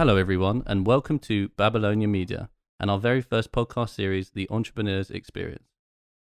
[0.00, 2.48] Hello, everyone, and welcome to Babylonia Media
[2.80, 5.68] and our very first podcast series, The Entrepreneur's Experience.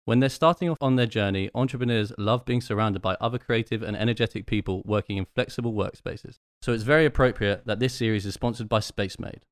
[0.05, 3.97] When they're starting off on their journey, entrepreneurs love being surrounded by other creative and
[3.97, 6.41] energetic people working in flexible workspaces.
[6.61, 9.43] So it's very appropriate that this series is sponsored by SpaceMade.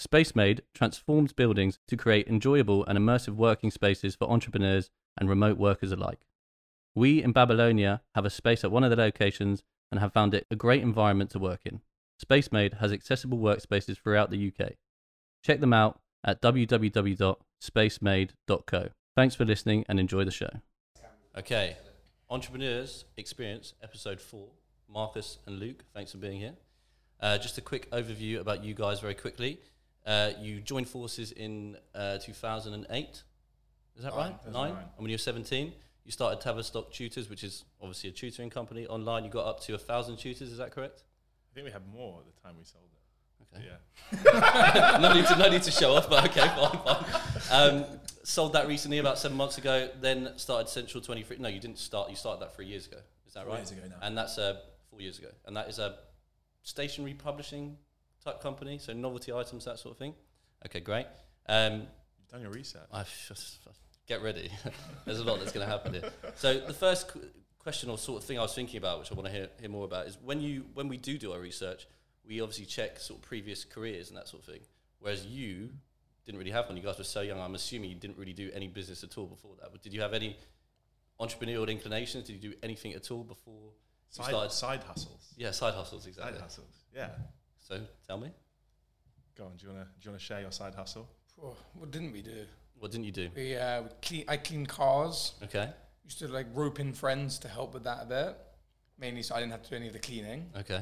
[0.00, 4.88] SpaceMade transforms buildings to create enjoyable and immersive working spaces for entrepreneurs
[5.18, 6.20] and remote workers alike.
[6.94, 9.62] We in Babylonia have a space at one of the locations
[9.92, 11.82] and have found it a great environment to work in.
[12.24, 14.72] SpaceMade has accessible workspaces throughout the UK.
[15.44, 18.88] Check them out at www.spacemade.co.
[19.16, 20.50] Thanks for listening and enjoy the show.
[21.36, 21.76] Okay,
[22.30, 24.48] Entrepreneurs Experience, episode four.
[24.88, 26.54] Marcus and Luke, thanks for being here.
[27.20, 29.60] Uh, just a quick overview about you guys, very quickly.
[30.06, 33.22] Uh, you joined forces in uh, 2008.
[33.96, 34.42] Is that Nine, right?
[34.44, 34.52] 2009.
[34.52, 34.70] Nine.
[34.78, 35.72] And when you were 17,
[36.04, 39.24] you started Tavistock Tutors, which is obviously a tutoring company online.
[39.24, 40.50] You got up to a thousand tutors.
[40.50, 41.02] Is that correct?
[41.50, 42.98] I think we had more at the time we sold it.
[43.56, 43.64] Okay.
[43.66, 44.98] Yeah.
[45.00, 47.04] no need to no need to show off, but okay, fine, fine.
[47.50, 47.84] Um,
[48.22, 49.88] sold that recently, about seven months ago.
[50.00, 51.38] Then started Central Twenty Three.
[51.38, 52.10] No, you didn't start.
[52.10, 52.98] You started that three years ago.
[53.26, 53.58] Is that Four right?
[53.60, 53.96] years ago now.
[54.02, 54.56] And that's uh,
[54.90, 55.28] four years ago.
[55.46, 55.96] And that is a
[56.62, 57.76] stationery publishing
[58.24, 60.14] type company, so novelty items, that sort of thing.
[60.66, 61.06] Okay, great.
[61.48, 61.86] Um,
[62.18, 62.88] You've done your research.
[62.92, 63.58] I just
[64.06, 64.50] get ready.
[65.04, 66.10] There's a lot that's going to happen here.
[66.34, 67.12] So the first
[67.68, 69.68] question or sort of thing I was thinking about, which I want to hear, hear
[69.68, 71.86] more about, is when you when we do do our research,
[72.26, 74.62] we obviously check sort of previous careers and that sort of thing.
[75.00, 75.68] Whereas you
[76.24, 76.78] didn't really have one.
[76.78, 77.38] You guys were so young.
[77.38, 79.68] I'm assuming you didn't really do any business at all before that.
[79.70, 80.38] But did you have any
[81.20, 82.24] entrepreneurial inclinations?
[82.26, 84.52] Did you do anything at all before you Side, started?
[84.52, 85.34] side hustles.
[85.36, 86.32] Yeah, side hustles Exactly.
[86.34, 86.74] Side hustles.
[86.94, 87.10] Yeah.
[87.58, 88.30] So tell me,
[89.36, 89.52] Go on.
[89.58, 91.06] Do you wanna do you wanna share your side hustle?
[91.42, 92.46] Oh, what didn't we do?
[92.78, 93.28] what didn't you do?
[93.36, 95.34] We, uh, we clean, I cleaned cars.
[95.44, 95.68] Okay,
[96.08, 98.34] Used to like rope in friends to help with that a bit.
[98.98, 100.48] Mainly so I didn't have to do any of the cleaning.
[100.56, 100.76] okay,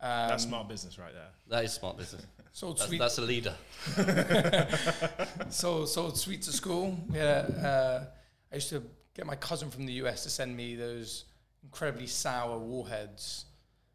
[0.00, 1.28] Um, That's smart business right there.
[1.48, 2.26] that is smart business.
[2.52, 3.54] Sold That's, sweet, that's a leader.
[5.50, 6.98] so sold sweets at school.
[7.12, 8.04] Yeah, uh,
[8.50, 8.82] I used to
[9.14, 11.26] get my cousin from the US to send me those
[11.62, 13.44] incredibly sour warheads.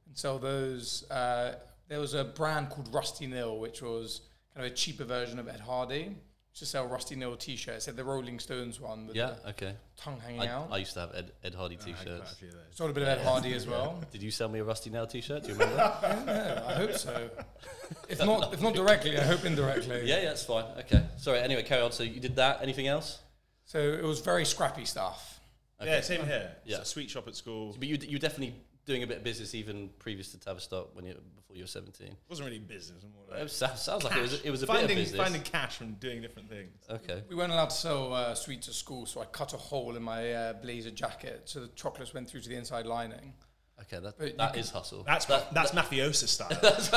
[0.08, 1.56] And so those, uh,
[1.88, 4.22] there was a brand called Rusty Nil, which was
[4.54, 6.16] kind of a cheaper version of Ed Hardy.
[6.56, 7.86] Used to sell Rusty Nil t-shirts.
[7.86, 9.74] It had the Rolling Stones one with Yeah, the okay.
[9.98, 10.70] tongue hanging I, out.
[10.72, 12.34] I used to have Ed, Ed Hardy I had quite a t-shirts.
[12.36, 12.54] few of.
[12.72, 14.02] Sold a bit of Ed Hardy as well.
[14.14, 15.44] Did you sell me a Rusty Nail t-shirt?
[15.44, 15.76] Do you remember?
[16.02, 17.30] Yeah, I hope so.
[18.10, 20.04] If not, if not directly, I hope indirectly.
[20.06, 20.64] yeah, yeah, that's fine.
[20.80, 21.04] Okay.
[21.18, 21.40] Sorry.
[21.40, 21.92] Anyway, carry on.
[21.92, 22.62] So you did that.
[22.62, 23.20] Anything else?
[23.66, 25.40] So it was very scrappy stuff.
[25.82, 25.92] Okay.
[25.92, 26.52] Yeah, same here.
[26.64, 26.78] Yeah.
[26.78, 26.82] Yeah.
[26.84, 27.76] A sweet shop at school.
[27.78, 31.16] But you you definitely doing a bit of business even previous to Tavistock when you
[31.35, 32.09] before you were seventeen.
[32.09, 33.03] It wasn't really business.
[33.03, 35.22] More It sounds, sounds like it was it was a finding, bit of business.
[35.22, 36.72] finding cash from doing different things.
[36.90, 37.23] okay.
[37.29, 40.03] We weren't allowed to sell uh, sweets at school, so I cut a hole in
[40.03, 43.34] my uh, blazer jacket so the chocolates went through to the inside lining.
[43.81, 44.00] Okay.
[44.00, 45.03] That But you that could- is hustle.
[45.03, 46.50] That's that, that's mafiosa style.
[46.62, 46.94] that's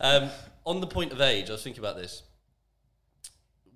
[0.00, 0.30] um,
[0.64, 2.22] on the point of age, I was thinking about this.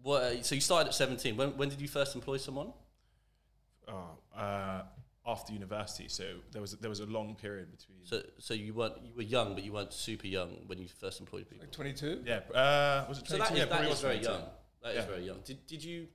[0.03, 1.37] What, uh, so you started at seventeen.
[1.37, 2.73] When when did you first employ someone?
[3.89, 4.83] oh, uh,
[5.25, 7.99] after university, so there was there was a long period between.
[8.05, 11.21] So so you weren't you were young, but you weren't super young when you first
[11.21, 11.65] employed people.
[11.65, 12.23] Like 22?
[12.27, 13.39] yeah, uh, was it So 22?
[13.39, 14.31] that is, yeah, that was very 22.
[14.33, 14.43] young.
[14.83, 15.07] That is Yeah.
[15.07, 15.41] very young.
[15.45, 16.09] Did, did you?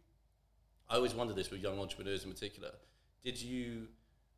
[0.89, 2.71] I always wonder this with young entrepreneurs in particular.
[3.23, 3.87] Did you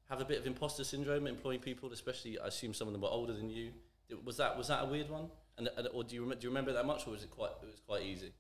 [0.10, 2.40] have a bit of imposter syndrome employing people, especially?
[2.40, 3.72] I assume some of them were older than you.
[4.08, 5.30] Did- Was that was that a weird one?
[5.58, 7.52] And, and or do you rem- do you remember that much, or was it quite
[7.64, 8.32] it was quite easy?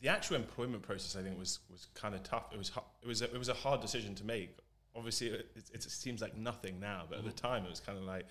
[0.00, 2.52] the actual employment process, I think, was was kind of tough.
[2.52, 4.50] It was hu- it was a, it was a hard decision to make.
[4.96, 7.46] Obviously, it, it, it seems like nothing now, but at the mm-hmm.
[7.46, 8.26] time, it was kind of like,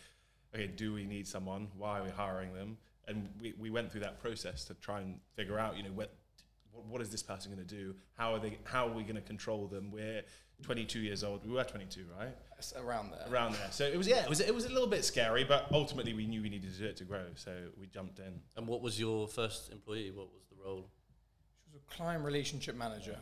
[0.53, 1.67] okay, do we need someone?
[1.77, 2.77] Why are we hiring them?
[3.07, 6.13] And we, we went through that process to try and figure out, you know, what
[6.73, 7.95] what, what is this person going to do?
[8.17, 8.57] How are they?
[8.63, 9.91] How are we going to control them?
[9.91, 10.23] We're
[10.63, 11.45] 22 years old.
[11.45, 12.35] We were 22, right?
[12.57, 13.25] It's around there.
[13.31, 13.67] Around there.
[13.71, 16.25] So it was yeah, it was it was a little bit scary, but ultimately we
[16.25, 17.25] knew we needed to do it to grow.
[17.35, 18.39] So we jumped in.
[18.57, 20.11] And what was your first employee?
[20.11, 20.89] What was the role?
[21.63, 23.17] She was a client relationship manager.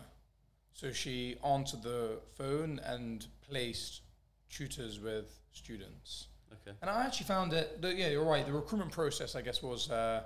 [0.74, 4.02] So she answered the phone and placed
[4.50, 6.28] tutors with students.
[6.52, 6.76] Okay.
[6.82, 8.46] And I actually found it, the, yeah, you're right.
[8.46, 10.24] The recruitment process, I guess, was, uh,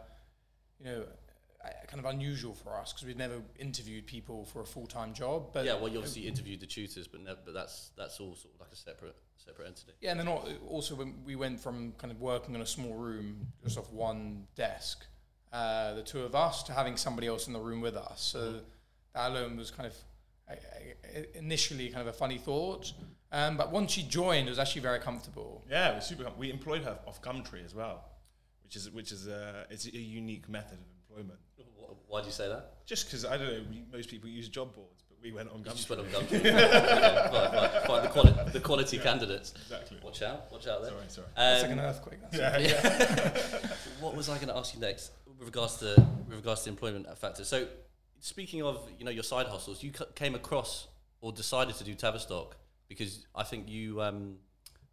[0.80, 1.06] you know,
[1.64, 5.14] uh, kind of unusual for us because we'd never interviewed people for a full time
[5.14, 5.52] job.
[5.54, 5.74] But yeah.
[5.74, 8.72] Well, you obviously interviewed the tutors, but never, but that's that's all sort of like
[8.72, 9.94] a separate separate entity.
[10.02, 13.48] Yeah, and then also when we went from kind of working in a small room,
[13.64, 15.06] just off one desk,
[15.54, 18.22] uh, the two of us, to having somebody else in the room with us.
[18.22, 18.60] So
[19.14, 19.96] that alone was kind of
[21.34, 22.94] initially kind of a funny thought.
[23.32, 25.64] Um, but once she joined, it was actually very comfortable.
[25.70, 26.24] Yeah, it was super.
[26.24, 28.06] com- We employed her off Gumtree as well,
[28.64, 31.40] which is which is a it's a unique method of employment.
[32.08, 32.86] Why do you say that?
[32.86, 35.60] Just because I don't know, we, most people use job boards, but we went on
[35.60, 35.98] You just Gumtree.
[35.98, 36.40] went on Gumtree.
[36.40, 38.04] okay, fine, fine, fine.
[38.04, 39.54] The, quali- the quality candidates.
[39.64, 39.98] Exactly.
[40.04, 40.50] Watch out!
[40.52, 40.92] Watch out there.
[40.92, 41.28] Sorry, sorry.
[41.36, 42.20] It's like an Um, earthquake.
[42.32, 43.76] That's Yeah, yeah.
[44.00, 45.96] what was I going to ask you next with regards to
[46.28, 47.44] with regards to employment factor?
[47.44, 47.68] So,
[48.20, 50.88] speaking of you know your side hustles, you came across
[51.22, 52.58] or decided to do Tavistock
[52.88, 54.36] because I think you um,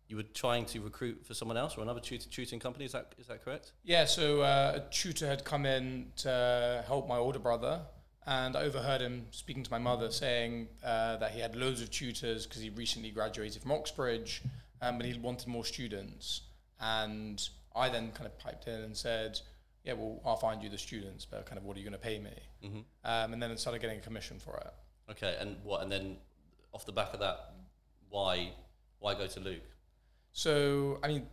[0.08, 2.84] you were trying to recruit for someone else or another tutor, tutoring company.
[2.84, 3.72] Is that is that correct?
[3.84, 7.80] Yeah, so uh, a tutor had come in to help my older brother,
[8.26, 11.90] and I overheard him speaking to my mother saying uh, that he had loads of
[11.90, 14.42] tutors because he recently graduated from Oxbridge,
[14.80, 16.42] um, but he wanted more students.
[16.80, 17.42] And
[17.74, 19.40] I then kind of piped in and said,
[19.84, 22.06] "Yeah, well, I'll find you the students, but kind of what are you going to
[22.06, 22.30] pay me?"
[22.64, 22.78] Mm-hmm.
[23.04, 24.72] Um, and then I started getting a commission for it.
[25.10, 25.82] Okay, and what?
[25.82, 26.16] And then
[26.72, 27.52] off the back of that,
[28.08, 28.52] why
[28.98, 29.62] why go to Luke?
[30.32, 31.26] So, I mean,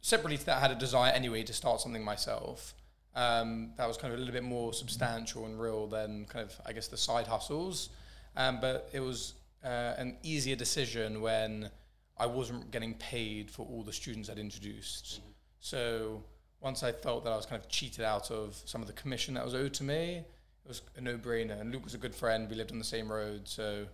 [0.00, 2.74] separately to that, I had a desire anyway to start something myself.
[3.14, 6.54] Um, that was kind of a little bit more substantial and real than kind of,
[6.64, 7.90] I guess, the side hustles.
[8.36, 9.34] Um, but it was
[9.64, 11.70] uh, an easier decision when
[12.18, 15.20] I wasn't getting paid for all the students I'd introduced.
[15.60, 16.22] So
[16.60, 19.34] once I felt that I was kind of cheated out of some of the commission
[19.34, 20.18] that was owed to me,
[20.64, 21.58] it was a no-brainer.
[21.60, 22.48] And Luke was a good friend.
[22.50, 23.86] We lived on the same road, so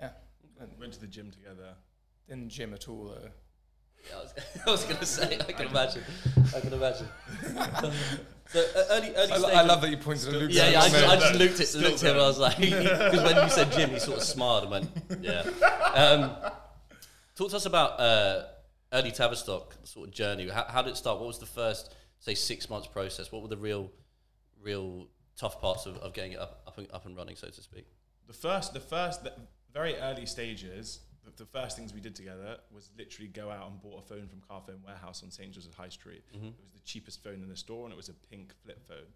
[0.00, 0.10] yeah.
[0.80, 1.74] Went to the gym together.
[2.28, 3.28] Didn't gym at all though.
[4.08, 4.34] Yeah, I was,
[4.66, 6.02] I was going to say, I can imagine.
[6.54, 7.08] I can imagine.
[8.48, 10.50] so uh, early, early I, lo- stages- I love that you pointed at Luke.
[10.52, 10.80] Yeah, yeah.
[10.80, 12.16] I just, I just looked at looked at him.
[12.16, 14.90] and I was like, because when you said Jim, he sort of smiled and went,
[15.20, 15.42] "Yeah."
[15.94, 16.30] Um,
[17.36, 18.44] talk to us about uh,
[18.92, 20.48] early Tavistock sort of journey.
[20.48, 21.18] How, how did it start?
[21.18, 23.32] What was the first, say, six months process?
[23.32, 23.90] What were the real,
[24.60, 27.62] real tough parts of, of getting it up up and, up and running, so to
[27.62, 27.86] speak?
[28.26, 29.32] The first, the first, the
[29.72, 31.00] very early stages.
[31.24, 34.28] The, the first things we did together was literally go out and bought a phone
[34.28, 36.22] from Carphone Warehouse on St Joseph High Street.
[36.32, 36.48] Mhm.
[36.48, 39.06] It was the cheapest phone in the store, and it was a pink flip phone.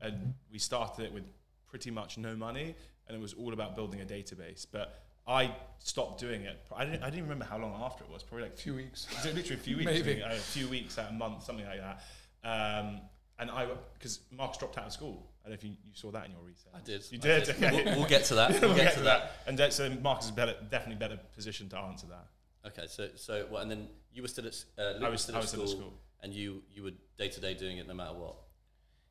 [0.00, 1.24] And we started it with
[1.66, 2.74] pretty much no money,
[3.08, 4.64] and it was all about building a database.
[4.70, 6.58] But I stopped doing it.
[6.74, 8.22] I didn't, I didn't remember how long after it was.
[8.22, 9.06] Probably like A few weeks.
[9.14, 10.14] was it literally a few weeks, Maybe.
[10.14, 10.22] maybe.
[10.22, 12.02] a few weeks, a month, something like that.
[12.44, 13.00] Um,
[13.38, 15.26] and I, because Mark's dropped out of school.
[15.44, 16.72] I don't know if you, you saw that in your research.
[16.74, 17.04] I did.
[17.10, 17.50] You I did.
[17.50, 17.84] Okay.
[17.84, 18.50] We'll, we'll get to that.
[18.62, 19.32] We'll, get, to that.
[19.46, 22.26] And that, so Mark is better, definitely better positioned to answer that.
[22.68, 23.62] Okay, so so what?
[23.62, 25.66] And then you were still at uh, I was was, still I at school, in
[25.66, 25.92] the school.
[26.22, 28.34] and you you were day to day doing it no matter what.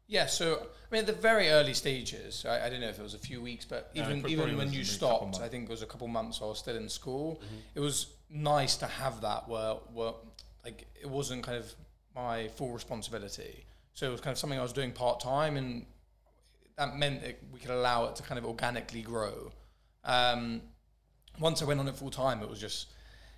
[0.08, 3.04] Yeah, so I mean, at the very early stages, I, I don't know if it
[3.04, 5.42] was a few weeks, but No, even even when you maybe a couple stopped.
[5.42, 6.40] I think it was a couple months.
[6.42, 7.42] I was still in school.
[7.74, 10.14] It was nice to have that where, where
[10.64, 11.74] like it wasn't kind of
[12.16, 13.66] my full responsibility.
[13.94, 15.86] So it was kind of something I was doing part time, and
[16.78, 19.52] that meant that we could allow it to kind of organically grow.
[20.04, 20.62] Um,
[21.40, 22.88] once I went on it full time, it was just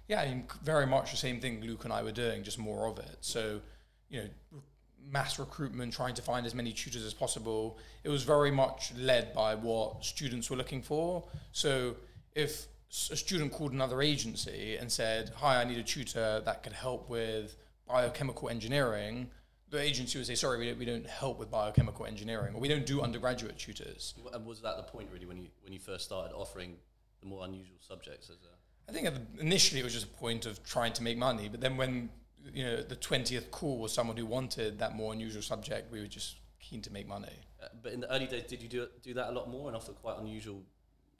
[0.07, 2.87] yeah, I mean, very much the same thing Luke and I were doing, just more
[2.87, 3.17] of it.
[3.21, 3.61] So
[4.09, 4.59] you know,
[5.09, 7.77] mass recruitment, trying to find as many tutors as possible.
[8.03, 11.27] It was very much led by what students were looking for.
[11.51, 11.95] So
[12.35, 12.67] if
[13.11, 17.09] a student called another agency and said, "Hi, I need a tutor that could help
[17.09, 17.55] with
[17.87, 19.31] biochemical engineering,"
[19.69, 22.67] the agency would say, "Sorry, we don't, we don't help with biochemical engineering, or we
[22.67, 26.05] don't do undergraduate tutors." And was that the point really when you when you first
[26.05, 26.77] started offering
[27.19, 28.57] the more unusual subjects as a
[28.89, 31.75] I think initially it was just a point of trying to make money, but then
[31.75, 32.09] when
[32.53, 36.07] you know the twentieth call was someone who wanted that more unusual subject, we were
[36.07, 37.27] just keen to make money.
[37.61, 39.75] Uh, but in the early days, did you do do that a lot more and
[39.75, 40.63] offer quite unusual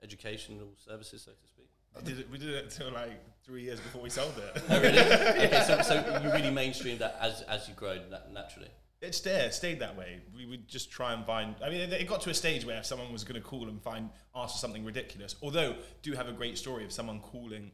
[0.04, 1.70] educational services, so to speak?
[1.96, 4.64] We did it, we did it until like three years before we sold it.
[4.70, 5.00] Oh, really?
[5.00, 8.70] okay, so, so you really mainstreamed that as as you grow na- naturally.
[9.00, 10.22] It's there, stayed that way.
[10.36, 11.56] We would just try and find.
[11.64, 13.68] I mean, it, it got to a stage where if someone was going to call
[13.68, 17.72] and find ask for something ridiculous, although do have a great story of someone calling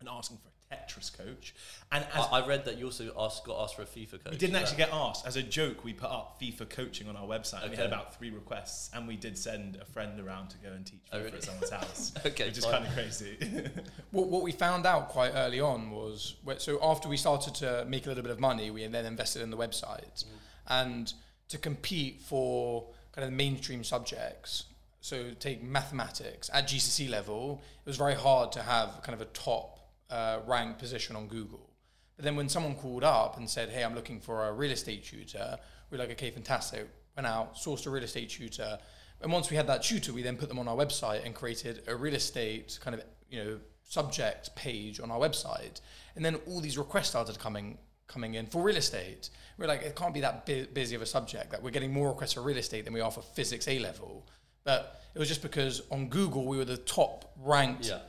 [0.00, 1.54] and asking for a Tetris coach,
[1.90, 4.32] and as I, I read that you also asked, got asked for a FIFA coach.
[4.32, 5.84] we didn't actually that- get asked as a joke.
[5.84, 7.62] We put up FIFA coaching on our website.
[7.62, 10.72] and We had about three requests, and we did send a friend around to go
[10.72, 11.36] and teach Oh, FIFA really?
[11.36, 13.38] at someone's house, Okay, which is kind of crazy.
[14.10, 18.04] What, what we found out quite early on was so after we started to make
[18.04, 20.28] a little bit of money, we then invested in the website, mm.
[20.68, 21.14] and
[21.48, 24.64] to compete for kind of mainstream subjects.
[25.00, 29.30] So take mathematics at GCSE level, it was very hard to have kind of a
[29.32, 29.80] top
[30.12, 31.70] uh, ranked position on Google.
[32.16, 35.04] But then when someone called up and said, "Hey, I'm looking for a real estate
[35.04, 35.58] tutor,"
[35.90, 38.78] we are like, "Okay, fantastic." Went out, sourced a real estate tutor,
[39.20, 41.82] and once we had that tutor, we then put them on our website and created
[41.86, 45.80] a real estate kind of you know subject page on our website.
[46.16, 49.30] And then all these requests started coming coming in for real estate.
[49.58, 52.08] We're like, it can't be that bu- busy of a subject that we're getting more
[52.08, 54.26] requests for real estate than we are for physics A level.
[54.64, 58.00] But it was just because on Google we were the top ranked Yeah.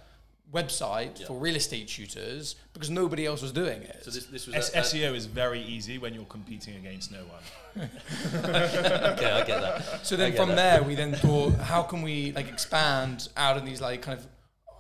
[0.53, 1.27] Website Yeah.
[1.27, 4.03] for real estate tutors because nobody else was doing it.
[4.03, 7.11] So this this was S- a- a- SEO is very easy when you're competing against
[7.11, 7.43] no one.
[8.35, 9.31] okay.
[9.31, 10.05] I get that.
[10.05, 10.55] So then from that.
[10.55, 14.27] there, we then thought, how can we like expand out of these like kind of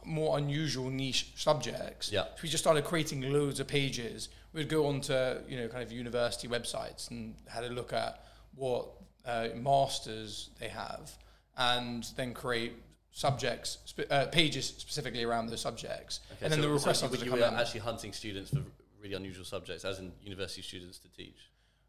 [0.05, 2.11] more unusual niche subjects?
[2.11, 2.23] Yeah.
[2.23, 5.13] So we just started creating loads of pages we'd go onto
[5.47, 8.23] you know kind of university websites and had a look at
[8.55, 8.87] what
[9.25, 11.11] uh, masters they have,
[11.57, 12.73] and then create
[13.13, 17.05] subjects spe- uh, pages specifically around those subjects, Okay, and then so- the request so
[17.05, 18.61] officer you come were actually hunting students for
[19.01, 21.37] really unusual subjects, as in university students to teach.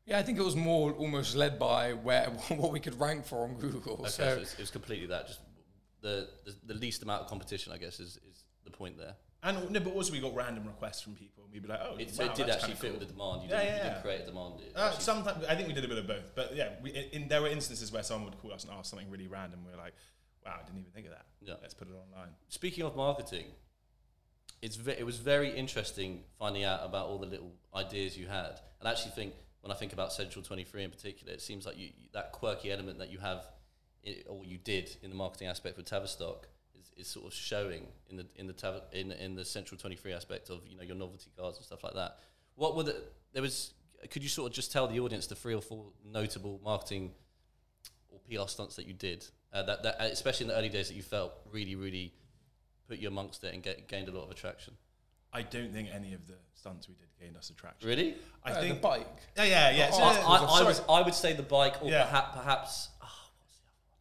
[0.07, 3.45] Yeah, I think it was more almost led by where what we could rank for
[3.45, 3.95] on Google.
[4.01, 5.27] Okay, so, so it's, it was completely that.
[5.27, 5.41] Just
[6.03, 9.15] the, the the least amount of competition, I guess, is, is the point there.
[9.43, 11.97] And no, but also we got random requests from people, and we'd be like, "Oh,
[11.97, 12.99] It, wow, it did that's actually fit cool.
[12.99, 13.43] with the demand.
[13.45, 13.89] You, Yeah, didn't, yeah, you yeah.
[13.91, 14.55] didn't create a demand.
[14.77, 17.29] Uh, sometimes I think we did a bit of both, but yeah, we, in, in-
[17.29, 19.61] there were instances where someone would call us and ask something really random.
[19.67, 19.95] We are like,
[20.45, 21.27] "Wow, I didn't even think of that.
[21.41, 21.55] Yeah.
[21.63, 23.47] Let's put it online." Speaking of marketing,
[24.63, 28.61] it's ve- it was very interesting finding out about all the little ideas you had.
[28.81, 31.79] And I actually think when I think about Central 23 in particular, it seems like
[31.79, 33.47] you, you- that quirky element that you have,
[34.07, 36.49] i or you did in the marketing aspect with Tavistock,
[36.79, 40.13] is, is sort of showing in the in the Tav- in in the Central 23
[40.13, 42.19] aspect of you know your novelty cars and stuff like that.
[42.57, 43.73] What were the there was?
[44.11, 47.15] Could you sort of just tell the audience the three or four notable marketing
[48.11, 50.89] or PR stunts that you did, uh, that, that uh, especially in the early days
[50.89, 52.13] that you felt really, really
[52.89, 54.75] put you amongst it and get, gained a lot of attraction.
[55.33, 57.89] I don't think any of the stunts we did gained us attraction.
[57.89, 58.17] Really?
[58.45, 59.07] I uh, think the bike.
[59.37, 59.91] Yeah, yeah, yeah.
[59.93, 62.05] Oh, so- I, I- I, I, was, I would say the bike, or Yeah.
[62.05, 62.89] perhaps, perhaps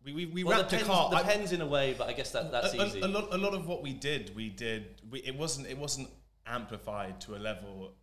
[0.04, 1.12] we we, we well, wrapped depends, a car.
[1.14, 3.02] I- depends in a way, but I guess that that's a, a- easy.
[3.02, 5.02] A, lot, a lot of what we did, we did.
[5.10, 5.68] We, it wasn't.
[5.68, 6.10] It wasn't
[6.46, 7.92] amplified to a level of,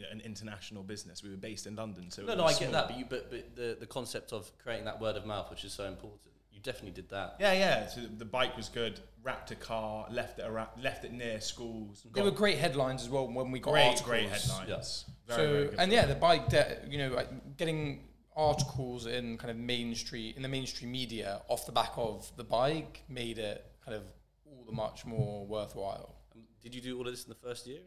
[0.00, 1.22] you know, an international business.
[1.22, 3.04] We were based in London, so no, it no, I was get that, but you,
[3.08, 6.32] but, but the the concept of creating that word of mouth, which is so important,
[6.52, 7.36] you definitely did that.
[7.38, 7.86] Yeah, yeah.
[7.86, 9.00] So the bike was good.
[9.22, 12.06] Wrapped a car, left it around, left it near schools.
[12.14, 14.08] There were great headlines as well when we got great, articles.
[14.08, 15.04] great headlines.
[15.26, 15.78] Very, so very good.
[15.78, 20.40] and yeah, the bike, de- you know, like getting articles in kind of mainstream in
[20.40, 24.04] the mainstream media off the back of the bike made it kind of
[24.46, 26.14] all the much more worthwhile.
[26.34, 27.80] Um, did you do all of this in the first year?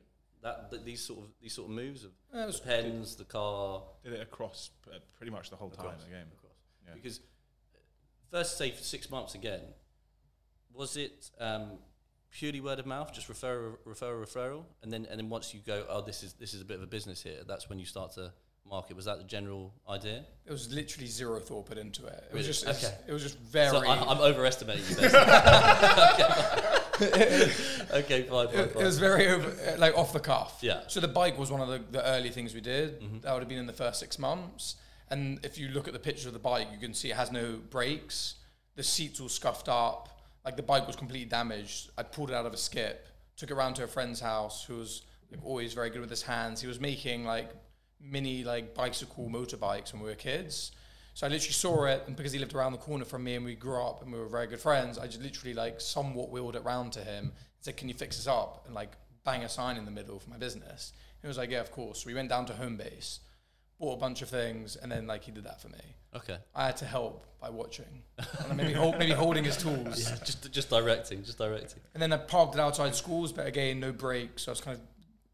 [0.43, 3.23] That, that these sort of these sort of moves of it was- the pens, the
[3.25, 6.01] car, did it across uh, pretty much the whole time Across.
[6.03, 6.25] of the game.
[6.38, 6.51] across.
[6.85, 6.93] Yeah.
[6.95, 7.77] Because uh,
[8.29, 9.62] first, say for six months again,
[10.73, 11.77] was it um,
[12.31, 15.85] purely word of mouth, just refer, refer, referral, and then and then once you go,
[15.89, 17.39] oh, this is this is a bit of a business here.
[17.47, 18.33] That's when you start to
[18.69, 18.95] market.
[18.95, 20.25] Was that the general idea?
[20.45, 22.13] It was literally zero thought put into it.
[22.13, 22.47] It Really?
[22.47, 22.93] was just Okay.
[23.07, 23.69] it was just very.
[23.69, 24.95] So I, I'm overestimating you.
[24.95, 25.19] Basically.
[27.01, 30.59] okay, fine, fine, it, it was very over, like off the cuff.
[30.62, 30.81] Yeah.
[30.88, 33.01] So the bike was one of the, the early things we did.
[33.01, 33.21] Mhm.
[33.21, 34.75] That would have been in the first six months.
[35.09, 37.31] And if you look at the picture of the bike, you can see it has
[37.31, 38.35] no brakes.
[38.75, 40.09] The seats all scuffed up.
[40.45, 41.91] Like the bike was completely damaged.
[41.97, 43.07] I pulled it out of a skip,
[43.38, 46.23] took it around to a friend's house who was like, always very good with his
[46.23, 46.62] hands.
[46.62, 47.50] He was making like
[48.01, 50.71] mini like bicycle motorbikes when we were kids.
[51.15, 53.46] So I literally saw it, and because he lived around the corner from me and
[53.46, 56.55] we grew up and we were very good friends, I just literally like somewhat wheeled
[56.55, 58.93] it round to him and said, "Can you fix this up?" and like
[59.24, 60.91] bang a sign in the middle for my business.
[61.22, 63.20] He was like, "Yeah, of course." So we went down to Homebase,
[63.79, 65.96] bought a bunch of things, and then like he did that for me.
[66.15, 70.17] Okay, I had to help by watching, and maybe hold, maybe holding his tools, yeah,
[70.24, 71.82] just just directing, just directing.
[71.93, 74.43] and then I parked it outside schools, but again, no brakes.
[74.43, 74.84] So I was kind of,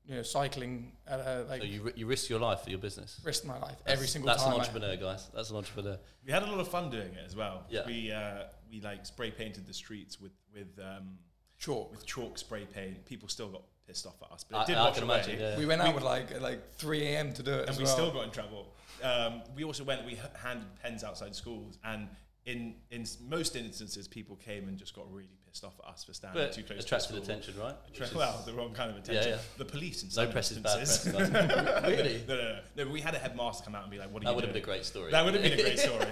[0.09, 2.79] you know, cycling at a like So you ri- you risk your life for your
[2.79, 3.21] business.
[3.23, 4.33] risk my life That's- every single time.
[4.37, 4.53] That's time.
[4.53, 5.27] an I- entrepreneur, guys.
[5.35, 5.99] That's an entrepreneur.
[6.25, 7.65] We had a lot of fun doing it as well.
[7.69, 7.85] Yeah.
[7.85, 11.19] We uh, we like spray painted the streets with with um,
[11.59, 11.91] chalk.
[11.91, 13.05] with chalk spray paint.
[13.05, 15.15] People still got pissed off at us, but I, it did I wash can away.
[15.15, 15.39] imagine.
[15.39, 15.57] Yeah.
[15.59, 17.31] We went out We- with like at like 3 a.m.
[17.33, 17.93] to do it, and as we well.
[17.93, 18.65] still got in trouble.
[19.03, 20.03] Um, we also went.
[20.05, 22.07] We h- handed pens outside schools, and
[22.45, 26.13] in in most instances, people came and just got really pissed off at us for
[26.13, 27.75] standing but too close attracted to the attention, right?
[27.87, 29.31] Which well, the wrong kind of attention.
[29.31, 29.37] yeah.
[29.57, 31.29] The police in no some press is bad instances.
[31.29, 31.83] press.
[31.87, 32.23] really?
[32.27, 32.59] no, no, no, no.
[32.75, 34.35] But we had a headmaster come out and be like, "What are That you That
[34.35, 35.11] would have been a great story.
[35.11, 36.05] That would have been a great story.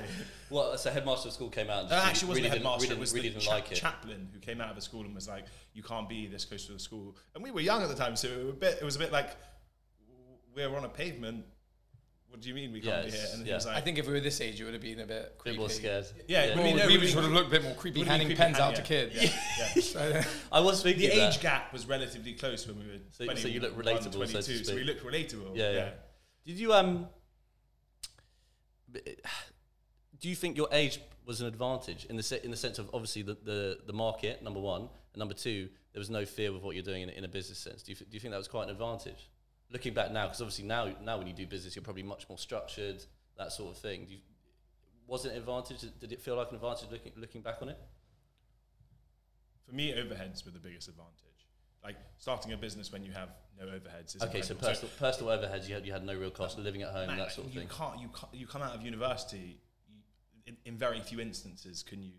[0.49, 2.79] well, so headmaster of school came out and No, actually, really, wasn't really the headmaster.
[2.79, 3.75] didn't, it really, was really the didn't cha- like it.
[3.75, 6.65] chaplain who came out of the school and was like, "You can't be this close
[6.67, 8.77] to the school." And we were young at the time, so it was a bit.
[8.81, 9.35] It was a bit like
[10.55, 11.45] we're on a pavement.
[12.29, 13.25] What do you mean we can't be here?
[13.33, 13.55] And he yeah.
[13.55, 15.33] was like, I think if we were this age, it would have been a bit
[15.35, 15.55] a creepy.
[15.55, 16.05] bit more scared.
[16.27, 16.51] Yeah, yeah.
[16.51, 18.11] I Well, mean, no, we it just would would've looked a bit more creepy would've
[18.11, 19.15] handing creepy pens out hand- to yeah, kids.
[19.23, 19.81] yeah, yeah.
[19.81, 21.33] So, I was thinking the that.
[21.33, 22.97] age gap was relatively close when we were.
[23.11, 25.55] So- 20, so you look relatable, so to 22, so we looked relatable.
[25.55, 25.89] Yeah, yeah.
[26.45, 27.07] Did you um?
[28.93, 32.89] Do you think your age was an advantage in the se- in the sense of
[32.93, 34.81] obviously the, the, the market number one
[35.13, 37.59] and number two there was no fear with what you're doing in, in a business
[37.59, 37.83] sense.
[37.83, 39.29] Do you f- do you think that was quite an advantage?
[39.69, 42.37] Looking back now, because obviously now now when you do business, you're probably much more
[42.37, 43.03] structured,
[43.37, 44.05] that sort of thing.
[44.05, 44.19] Do you,
[45.07, 45.81] was it an advantage?
[45.99, 47.77] Did it feel like an advantage looking looking back on it?
[49.67, 51.47] For me, overheads were the biggest advantage.
[51.83, 54.15] Like starting a business when you have no overheads.
[54.15, 56.91] Is Okay, so personal personal overheads, you had you had no real cost, living at
[56.91, 57.69] home, Man, that sort of you thing.
[57.69, 59.59] Can't, you, can't, you come out of university,
[59.89, 60.01] you,
[60.45, 62.13] in, in very few instances can you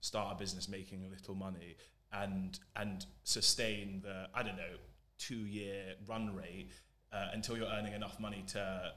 [0.00, 1.76] start a business making a little money
[2.12, 4.76] and and sustain the, I don't know,
[5.18, 6.70] two year run rate
[7.14, 8.92] uh, until you're earning enough money to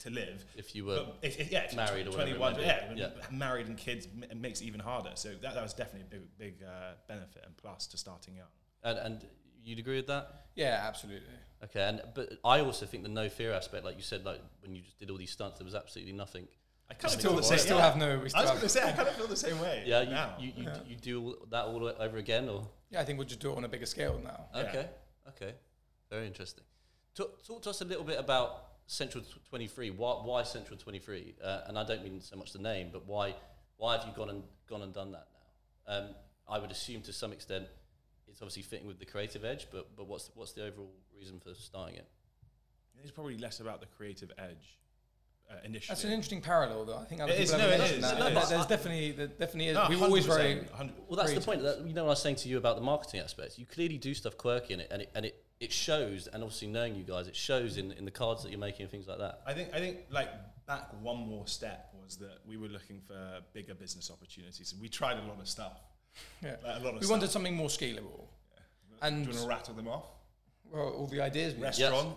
[0.00, 0.44] to live.
[0.54, 3.08] If you were if, if, yeah, if married or whatever it 21, yeah, Yeah.
[3.30, 5.10] married and kids m- makes it even harder.
[5.14, 8.46] So that, that was definitely a big, big uh, benefit and plus to starting young.
[8.84, 9.26] and, and
[9.64, 10.46] you'd agree with that?
[10.54, 11.28] Yeah, absolutely.
[11.64, 14.74] Okay, and but I also think the no fear aspect, like you said, like when
[14.74, 16.46] you just did all these stunts, there was absolutely nothing.
[16.88, 17.58] I kind of Still, feel the we same.
[17.58, 17.84] still yeah.
[17.86, 18.08] have no.
[18.18, 19.82] We I was going to say I kind of feel the same way.
[19.86, 20.34] Yeah, you now.
[20.38, 20.76] you, you, Yeah.
[20.86, 23.64] you do that all over again, or yeah, I think we'll just do it on
[23.64, 24.44] a bigger scale now.
[24.54, 24.60] Yeah.
[24.68, 24.86] okay,
[25.30, 25.54] okay,
[26.10, 26.62] very interesting.
[27.16, 29.90] Talk, talk to us a little bit about Central Twenty Three.
[29.90, 31.34] Why, why Central Twenty Three?
[31.42, 33.34] Uh, and I don't mean so much the name, but why
[33.78, 35.26] why have you gone and gone and done that
[35.88, 35.94] now?
[35.94, 36.08] Um,
[36.48, 37.66] I would assume to some extent
[38.28, 41.54] it's obviously fitting with the creative edge, but but what's what's the overall reason for
[41.54, 42.06] starting it?
[43.02, 44.78] It's probably less about the creative edge
[45.50, 45.88] uh, initially.
[45.94, 46.98] That's an interesting parallel, though.
[46.98, 48.14] I think other It is, people no, have it mentioned that.
[48.14, 48.48] it There- is.
[48.48, 49.74] There's definitely, there definitely is.
[49.74, 50.66] No, we were always 100%, very.
[51.08, 51.62] Well, that's the point.
[51.62, 53.58] That, you know, what I was saying to you about the marketing aspect.
[53.58, 56.26] You clearly do stuff quirky in it, and it and it, it shows.
[56.26, 58.90] And obviously, knowing you guys, it shows in, in the cards that you're making and
[58.90, 59.40] things like that.
[59.46, 60.28] I think I think like
[60.66, 64.74] back one more step was that we were looking for bigger business opportunities.
[64.80, 65.80] We tried a lot of stuff.
[66.42, 66.56] Yeah.
[66.64, 67.10] Like, a lot of We stuff.
[67.10, 68.26] wanted something more scalable.
[68.52, 69.06] Yeah.
[69.06, 70.06] And Do you want to rattle them off?
[70.70, 71.66] well, all the ideas we had.
[71.78, 72.16] Restaurant.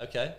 [0.00, 0.34] Okay.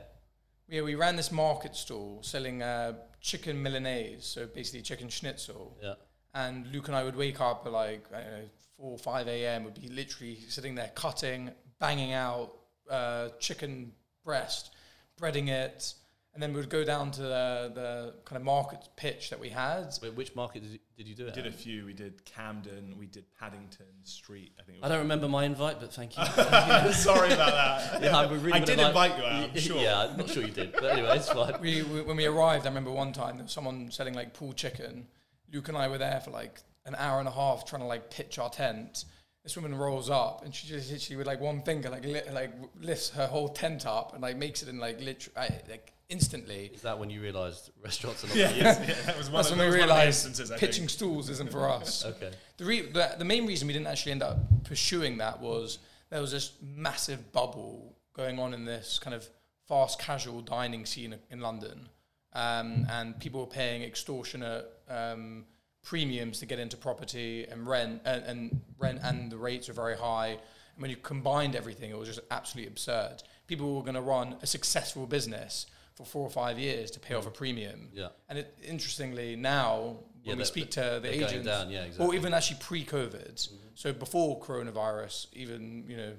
[0.67, 5.77] Yeah, we ran this market stall selling uh, chicken Milanese, so basically chicken schnitzel.
[5.84, 5.93] Yeah.
[6.34, 8.46] And Luke and I would wake up at like I don't know,
[8.77, 9.65] four or five a.m.
[9.65, 12.53] Would be literally sitting there cutting, banging out
[12.89, 13.91] uh, chicken
[14.23, 14.71] breast,
[15.19, 15.93] breading it,
[16.33, 19.50] and then we would go down to the, the kind of market pitch that we
[19.50, 19.93] had.
[20.01, 21.35] Wait, which market did you, did you do We it?
[21.35, 21.85] did a few.
[21.85, 22.95] We did Camden.
[22.97, 24.53] We did Paddington Street.
[24.57, 24.77] I think.
[24.77, 26.23] It I don't remember my invite, but thank you.
[26.38, 26.95] was.
[27.03, 28.01] Sorry about that.
[28.03, 29.23] Yeah, I really I would did have invite you.
[29.25, 29.81] Out, I'm sure.
[29.81, 31.53] Yeah, I'm not sure you did, but anyway, it's fine.
[31.59, 34.55] we, we when we arrived, I remember one time there was someone selling like pulled
[34.55, 35.07] chicken.
[35.51, 38.09] Luke and I were there for like an hour and a half trying to like
[38.09, 39.03] pitch our tent.
[39.43, 42.51] This woman rolls up and she just literally with like one finger like li- like
[42.79, 46.69] lifts her whole tent up and like makes it in like literally like instantly.
[46.74, 48.63] Is that when you realised restaurants are not Yeah, for you?
[48.89, 50.81] yeah, that was one That's of, when that we was one of the realised pitching
[50.83, 50.89] think.
[50.91, 52.05] stools isn't for us.
[52.11, 52.31] Okay.
[52.57, 55.79] The, re- the the main reason we didn't actually end up pursuing that was
[56.11, 59.27] there was this massive bubble going on in this kind of
[59.68, 61.89] fast casual dining scene in London,
[62.33, 65.46] um, and people were paying extortionate um,
[65.83, 69.98] premiums to get into property and rent, and, and rent, and the rates were very
[69.98, 70.27] high.
[70.74, 73.24] And when you combined everything, it was just absolutely absurd.
[73.48, 75.65] People were going to run a successful business
[75.96, 77.89] for four or five years to pay off a premium.
[77.94, 78.09] Yeah.
[78.29, 82.33] And it, interestingly, now Yeah, when we speak to the agents, down, yeah, or even
[82.33, 86.13] actually pre-COVID, so before coronavirus even you know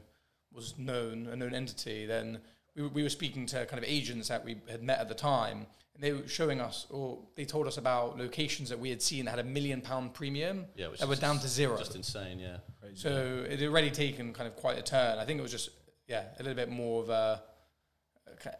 [0.53, 2.41] was known a known entity, then
[2.75, 5.67] we, we were speaking to kind of agents that we had met at the time,
[5.95, 9.25] and they were showing us, or they told us about locations that we had seen
[9.27, 11.77] that had a million pound premium Yeah, which that were down to zero.
[11.79, 12.59] Just insane, yeah.
[12.81, 12.97] Crazy.
[12.97, 15.19] So it had already taken kind of quite a turn.
[15.19, 15.71] I think it was just
[16.09, 17.43] yeah a little bit more of a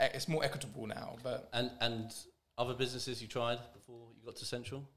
[0.01, 2.15] it's more equitable now, but And and
[2.59, 4.89] other businesses you tried before you got to Central,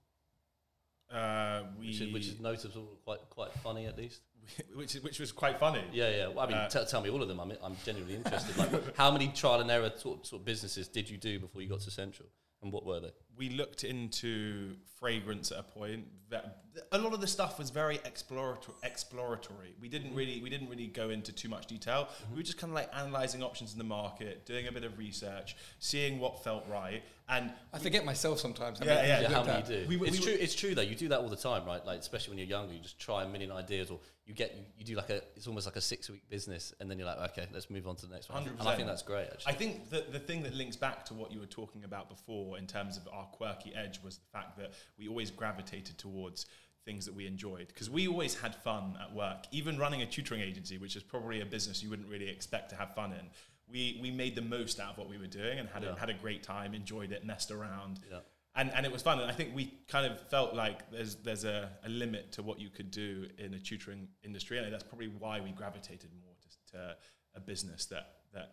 [1.13, 4.21] uh, we, which is, which is noticeable, quite quite funny at least.
[4.75, 5.83] which, is- which was quite funny.
[5.91, 6.27] Yeah, yeah.
[6.27, 7.39] Well, I mean, Uh, t- tell me all of them.
[7.39, 8.55] I'm I'm genuinely interested.
[8.57, 11.69] Like, how many trial and error sort, sort of businesses did you do before you
[11.69, 12.29] got to Central,
[12.61, 13.11] and what were they?
[13.37, 16.05] We looked into fragrance at a point.
[16.29, 18.77] That a lot of the stuff was very exploratory.
[18.83, 19.75] Exploratory.
[19.79, 20.17] We didn't mm.
[20.17, 22.05] really we didn't really go into too much detail.
[22.05, 22.31] Mm-hmm.
[22.31, 24.97] We were just kind of like analyzing options in the market, doing a bit of
[24.97, 28.81] research, seeing what felt right, and I forget myself sometimes.
[28.81, 29.89] I Yeah, mean, yeah, Yeah, how looked many you do?
[29.89, 30.33] We were- it's we true.
[30.33, 30.81] were- It's true though.
[30.81, 31.85] You do that all the time, right?
[31.85, 34.63] Like especially when you're younger, you just try a million ideas, or you get you,
[34.77, 35.21] you do like a.
[35.35, 37.95] It's almost like a six week business, and then you're like, okay, let's move on
[37.97, 38.47] to the next one.
[38.47, 39.27] And I think that's great.
[39.31, 42.09] Actually, I think that the thing that links back to what you were talking about
[42.09, 46.45] before in terms of our quirky edge was the fact that we always gravitated towards
[46.85, 47.67] things that we enjoyed.
[47.69, 49.45] Because we always had fun at work.
[49.51, 52.75] Even running a tutoring agency which is probably a business you wouldn't really expect to
[52.75, 53.29] have fun in
[53.71, 55.93] we we made the most out of what we were doing and had Yeah.
[55.93, 57.99] a, had a great time enjoyed it messed around.
[58.11, 58.19] Yeah.
[58.55, 59.19] and and it was fun.
[59.19, 62.59] And I think we kind of felt like there's there's a, a limit to what
[62.59, 64.59] you could do in a tutoring industry.
[64.59, 66.95] And that's probably why we gravitated more to, to
[67.35, 68.49] a business that that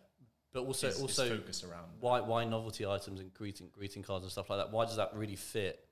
[0.53, 1.85] but also is, is also focused around.
[1.99, 4.71] why why novelty items and greeting greeting cards and stuff like that?
[4.71, 5.83] Why does that really fit?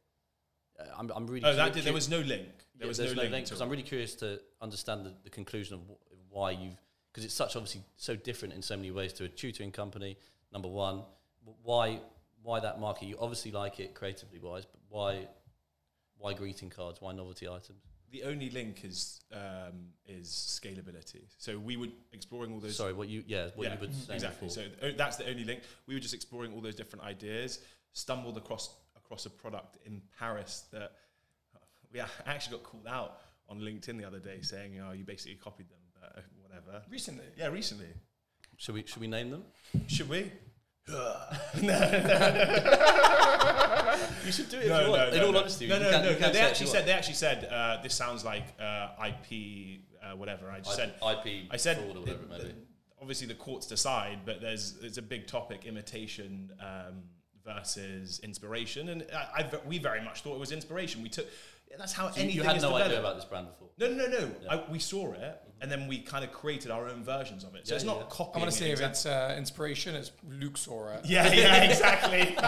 [0.80, 2.47] Uh, I'm I'm really Oh, that did, there was no link.
[2.78, 3.45] There yeah, was there's no link.
[3.45, 6.78] because I'm really curious to understand the, the conclusion of wh- why you've
[7.12, 10.17] because it's such obviously so different in so many ways to a tutoring company.
[10.54, 11.04] Number one,
[11.63, 12.00] why
[12.43, 13.08] why that market?
[13.08, 15.28] You obviously like it creatively wise, but why
[16.17, 17.02] why greeting cards?
[17.02, 17.84] Why novelty items?
[18.12, 21.24] The only link is um, is scalability.
[21.38, 22.76] So we would exploring all those.
[22.76, 24.47] Sorry, what you yeah what yeah, you were saying exactly.
[24.47, 24.63] before.
[24.63, 25.62] So uh, that's the only link.
[25.88, 27.60] We were just exploring all those different ideas.
[27.93, 30.93] Stumbled across across a product in Paris that
[31.91, 33.19] we actually got called out
[33.50, 37.26] on LinkedIn the other day, saying, "Oh, you basically copied them, but uh, whatever." recently.
[37.38, 37.88] Yeah, recently.
[38.58, 39.43] Should we should we name them?
[39.88, 40.32] Should we?
[44.26, 45.13] You should do it if you want.
[45.13, 46.13] In all honesty, no, no, no, no.
[46.13, 49.82] They say it if actually said they actually said uh, this sounds like uh, IP,
[50.02, 50.50] uh, whatever.
[50.50, 52.54] I just said IP I said fraud or whatever it may be.
[53.02, 57.04] obviously the courts decide, but there's it's a big topic: imitation um,
[57.46, 58.89] versus inspiration.
[58.89, 61.02] And I, I, we very much thought it was inspiration.
[61.02, 61.28] We took
[61.80, 62.86] that's how So you- anything you had is no developed.
[62.88, 63.70] idea about this brand before.
[63.78, 64.32] No, no, no, no.
[64.44, 64.54] Yeah.
[64.54, 67.68] I, we saw it, and then we kind of created our own versions of it.
[67.68, 68.04] So Yeah, it's not yeah.
[68.10, 68.36] copying.
[68.36, 71.00] I want to it say if it's uh, inspiration, it's Luke Sora.
[71.04, 72.36] Yeah, yeah, exactly.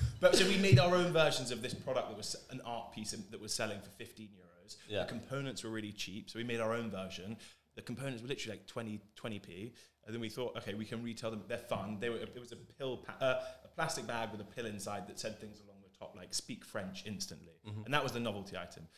[0.20, 3.12] but so we made our own versions of this product that was an art piece
[3.12, 4.76] that was selling for 15 euros.
[4.88, 5.02] Yeah.
[5.02, 7.36] The components were really cheap, so we made our own version.
[7.76, 9.72] The components were literally like 20, 20p.
[10.06, 11.42] And then we thought, okay, we can retail them.
[11.46, 11.98] They're fun.
[12.00, 12.16] They were.
[12.16, 15.38] It was a pill, pa- uh, a plastic bag with a pill inside that said
[15.38, 15.69] things along the
[16.00, 18.88] top, like "speak French instantly," and that was the novelty item.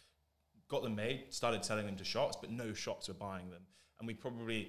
[0.69, 3.63] Got them made, started selling them to shops, but no shops were buying them.
[3.99, 4.69] And we probably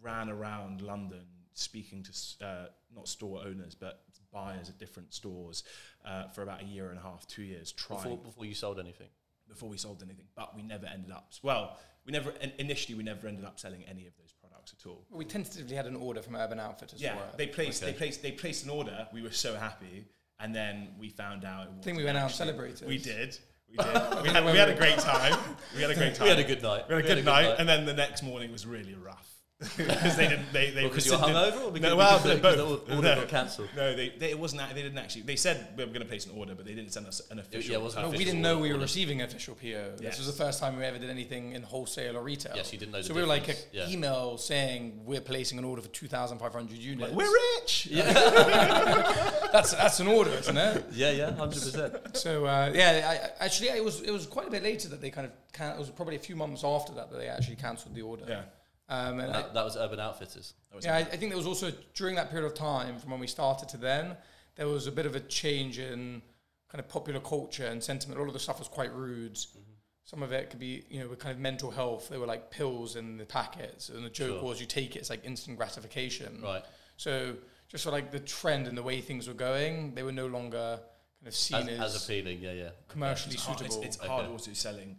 [0.00, 4.02] ran around London speaking to uh, not store owners but
[4.32, 5.64] buyers at different stores
[6.04, 8.54] uh, for about a year and a half, two years, trying Before, before, before you
[8.54, 9.08] sold anything.
[9.48, 10.26] Before we sold anything.
[10.36, 11.32] But we never ended up.
[11.42, 15.06] Well, we never initially we never ended up selling any of those products at all.
[15.10, 17.00] We tentatively had an order from Urban Outfitters.
[17.00, 17.38] Yeah, for it.
[17.38, 17.92] they placed Okay.
[17.92, 19.08] they placed they placed an order.
[19.12, 20.06] We were so happy,
[20.40, 21.68] and then we found out.
[21.78, 22.86] I think we went out and celebrated.
[22.86, 23.38] We did.
[23.70, 24.22] We did.
[24.22, 25.38] we, had, we had a great time.
[25.74, 26.24] We had a great time.
[26.24, 26.84] We had a good night.
[26.88, 29.37] We had a good night, and then the next morning was really rough
[29.76, 30.52] because they didn't.
[30.52, 32.86] They they because you were hungover or because, no, well, because, both.
[32.86, 33.14] the order No.
[33.16, 33.68] got cancelled?
[33.76, 34.62] No, they, they it wasn't.
[34.62, 35.22] act- They didn't actually.
[35.22, 37.40] They said we were going to place an order, but they didn't send us an
[37.40, 37.72] official.
[37.72, 39.96] yeah, it wasn't No, we didn't know order- we were receiving an official PO.
[39.96, 42.52] This was the first time we ever did anything in wholesale or retail.
[42.54, 43.88] Yes, you didn't know the So we were like an yeah.
[43.88, 47.02] email saying we're placing an order for 2,500 units.
[47.10, 47.88] Like, we're rich.
[47.90, 48.12] Yeah.
[49.52, 50.84] that's that's an order, isn't it?
[50.92, 52.16] Yeah, yeah, hundred percent.
[52.16, 55.00] So uh, yeah, I, I- actually it was it was quite a bit later that
[55.00, 57.56] they kind of can, it was probably a few months after that that they actually
[57.56, 58.24] cancelled the order.
[58.28, 58.42] Yeah.
[58.88, 60.54] Um, and I, That, that was Urban Outfitters.
[60.74, 63.20] Was yeah, I, I think there was also during that period of time from when
[63.20, 64.16] we started to then
[64.56, 66.22] there was a bit of a change in
[66.70, 68.18] kind of popular culture and sentiment.
[68.20, 69.34] All of the stuff was quite rude.
[69.34, 69.60] Mm-hmm.
[70.04, 72.08] Some of it could be, you know, with kind of mental health.
[72.08, 74.42] There were like pills in the packets, and the joke Sure.
[74.42, 76.40] was you take it, it's like instant gratification.
[76.42, 76.62] Right.
[76.96, 77.34] So
[77.68, 80.80] just for like the trend and the way things were going, they were no longer
[81.20, 82.70] kind of seen As, as, as appealing, yeah, yeah.
[82.88, 83.86] commercially It's hard, it's, suitable.
[83.86, 84.32] it's hard Okay.
[84.32, 84.96] also selling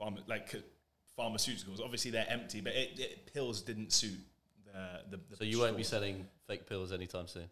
[0.00, 0.54] pharma, like
[1.18, 1.80] pharmaceuticals.
[1.82, 4.18] Obviously, they're empty, but it, it, pills didn't suit
[4.64, 5.16] the.
[5.16, 7.48] the, the So you won't be selling fake pills anytime soon.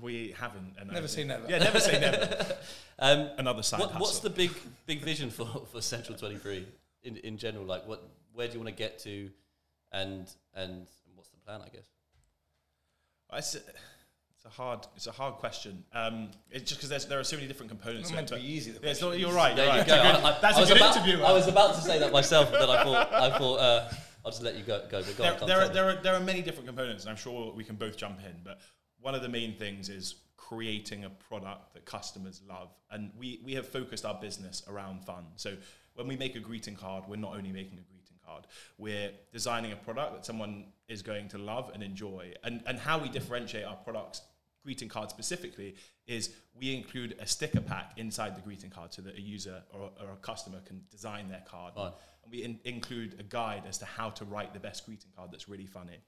[0.00, 0.74] We haven't.
[0.78, 1.48] And I Never think- say never.
[1.48, 2.56] Yeah, never say never.
[2.98, 4.52] Um, Another side what, what's the big
[4.86, 6.66] big vision for, for Central Twenty Three
[7.02, 7.64] in, in general?
[7.64, 9.28] Like, what where do you want to get to,
[9.90, 10.86] and and
[11.16, 11.62] what's the plan?
[11.62, 11.86] I guess.
[13.32, 13.58] It's a,
[14.44, 14.86] it's a hard.
[14.96, 15.84] It's a hard question.
[15.92, 18.02] Um, it's just because there are so many different components.
[18.02, 18.72] It's to not it, meant to be easy.
[18.72, 19.54] The Yeah, it's not, you're right.
[19.54, 19.86] There you're you right.
[19.86, 19.94] go.
[19.94, 21.22] It's a good- I, I- that's I a was about, interview.
[21.22, 23.88] I was about to say that myself, but then I thought I thought uh,
[24.24, 24.80] I'll just let you go.
[24.90, 27.10] go but go there, on, there, are, there, are, there are many different components, and
[27.10, 28.34] I'm sure we can both jump in.
[28.42, 28.58] But
[29.00, 32.68] one of the main things is creating a product that customers love.
[32.90, 35.24] And we, we have focused our business around fun.
[35.36, 35.56] So
[35.94, 39.72] when we make a greeting card, we're not only making a greeting card, we're designing
[39.72, 42.34] a product that someone is going to love and enjoy.
[42.44, 44.20] And, and how we differentiate our products,
[44.64, 45.74] greeting card specifically,
[46.06, 49.90] is we include a sticker pack inside the greeting card so that a user or,
[50.00, 51.74] or a customer can design their card.
[51.74, 51.92] Fine.
[52.22, 55.30] And we in, include a guide as to how to write the best greeting card
[55.32, 55.98] that's really funny.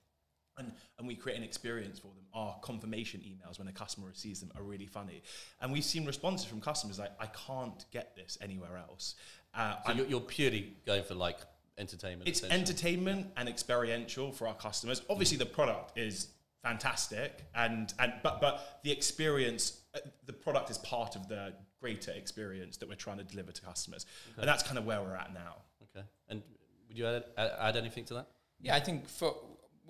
[0.57, 2.25] And, and we create an experience for them.
[2.33, 5.23] Our confirmation emails when a customer receives them are really funny.
[5.61, 9.17] And we've seen responses from customers like, I can't get this anywhere else.
[9.53, 11.39] Uh, So you're, you're purely going for like
[11.77, 12.29] entertainment.
[12.29, 15.03] it's entertainment and experiential for our customers.
[15.11, 16.29] Obviously, the product is
[16.65, 22.11] fantastic, and, and but but the experience, uh, the product is part of the greater
[22.13, 24.07] experience that we're trying to deliver to customers,
[24.39, 25.57] and that's kind of where we're at now.
[25.95, 26.05] Okay.
[26.29, 26.43] And
[26.89, 28.27] would you add, add, add anything to that?
[28.61, 29.35] Yeah, I think for,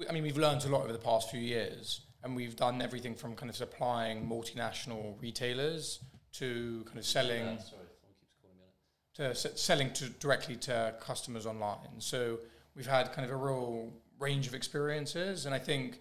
[0.09, 3.15] I mean, we've learned a lot over the past few years, and we've done everything
[3.15, 6.01] from kind of supplying multinational retailers
[6.33, 9.35] to kind of selling Uh, sorry, someone keeps calling me on it.
[9.35, 12.01] to s- selling to directly to customers online.
[12.01, 12.41] So
[12.75, 16.01] we've had kind of a real range of experiences, and I think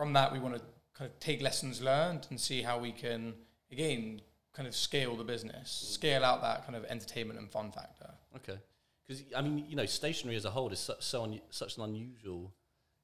[0.00, 0.62] from that we want to
[0.94, 3.34] kind of take lessons learned and see how we can
[3.70, 4.18] again
[4.54, 8.10] kind of scale the business, scale out that kind of entertainment and fun factor.
[8.34, 8.58] Okay.
[9.06, 11.82] Because I mean, you know, stationery as a whole is so, so un, such an
[11.82, 12.50] unusual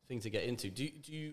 [0.09, 0.71] thing to get into.
[0.71, 1.33] Do you, do you?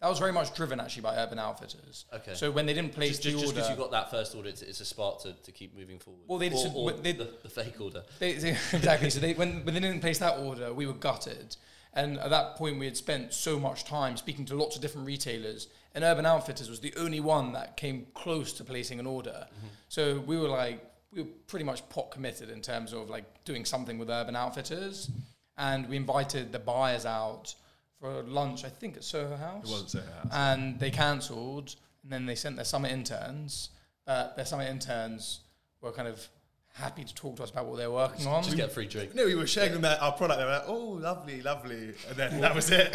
[0.00, 2.06] That was very much driven actually by Urban Outfitters.
[2.14, 2.32] Okay.
[2.32, 4.34] So when they didn't place Just, just, the just order, because you got that first
[4.34, 6.22] order, it's, it's a spark to, to keep moving forward.
[6.26, 8.02] Well, they or, just- or they- the, the fake order.
[8.18, 9.10] They, they, exactly.
[9.10, 11.56] So they, when, when they didn't place that order, we were gutted.
[11.96, 15.06] And at that point, we had spent so much time speaking to lots of different
[15.06, 19.46] retailers, and Urban Outfitters was the only one that came close to placing an order.
[19.88, 23.64] So we were like, we were pretty much pot committed in terms of like doing
[23.64, 25.10] something with Urban Outfitters.
[25.56, 27.54] and we invited the buyers out
[27.98, 28.62] for lunch.
[28.64, 29.64] I think at Soho House.
[29.66, 30.28] It wasn't so hard.
[30.32, 33.70] and they cancelled, and then they sent their summer interns.
[34.06, 35.40] Uh, their summer interns
[35.80, 36.28] were kind of
[36.76, 38.42] happy to talk to us about what they were working on.
[38.42, 39.14] Just get a free drink.
[39.14, 40.38] No, we were them that, our product.
[40.38, 42.94] They were like, "Oh, lovely, lovely," and then that was it.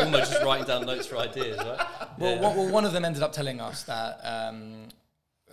[0.00, 1.86] Almost just writing down notes for ideas, right?
[2.18, 2.40] Well, Yeah.
[2.40, 4.88] one, well, one of them ended up telling us that um,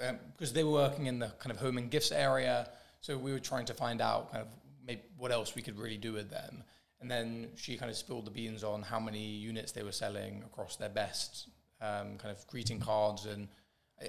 [0.01, 2.69] um, because they were working in the kind of home and gifts area,
[3.01, 4.47] so we were trying to find out kind of
[4.86, 6.63] maybe what else we could really do with them.
[7.01, 10.43] And then she kind of spilled the beans on how many units they were selling
[10.45, 11.47] across their best
[11.82, 13.47] um, kind of greeting cards, and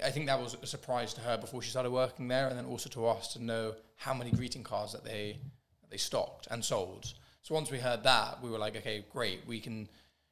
[0.04, 2.66] I, think that was a surprise to her before she started working there, and then
[2.66, 5.38] also to us to know how many greeting cards that they
[5.82, 7.14] that they stocked and sold.
[7.42, 9.88] So once we heard that, we were like, okay, great, we can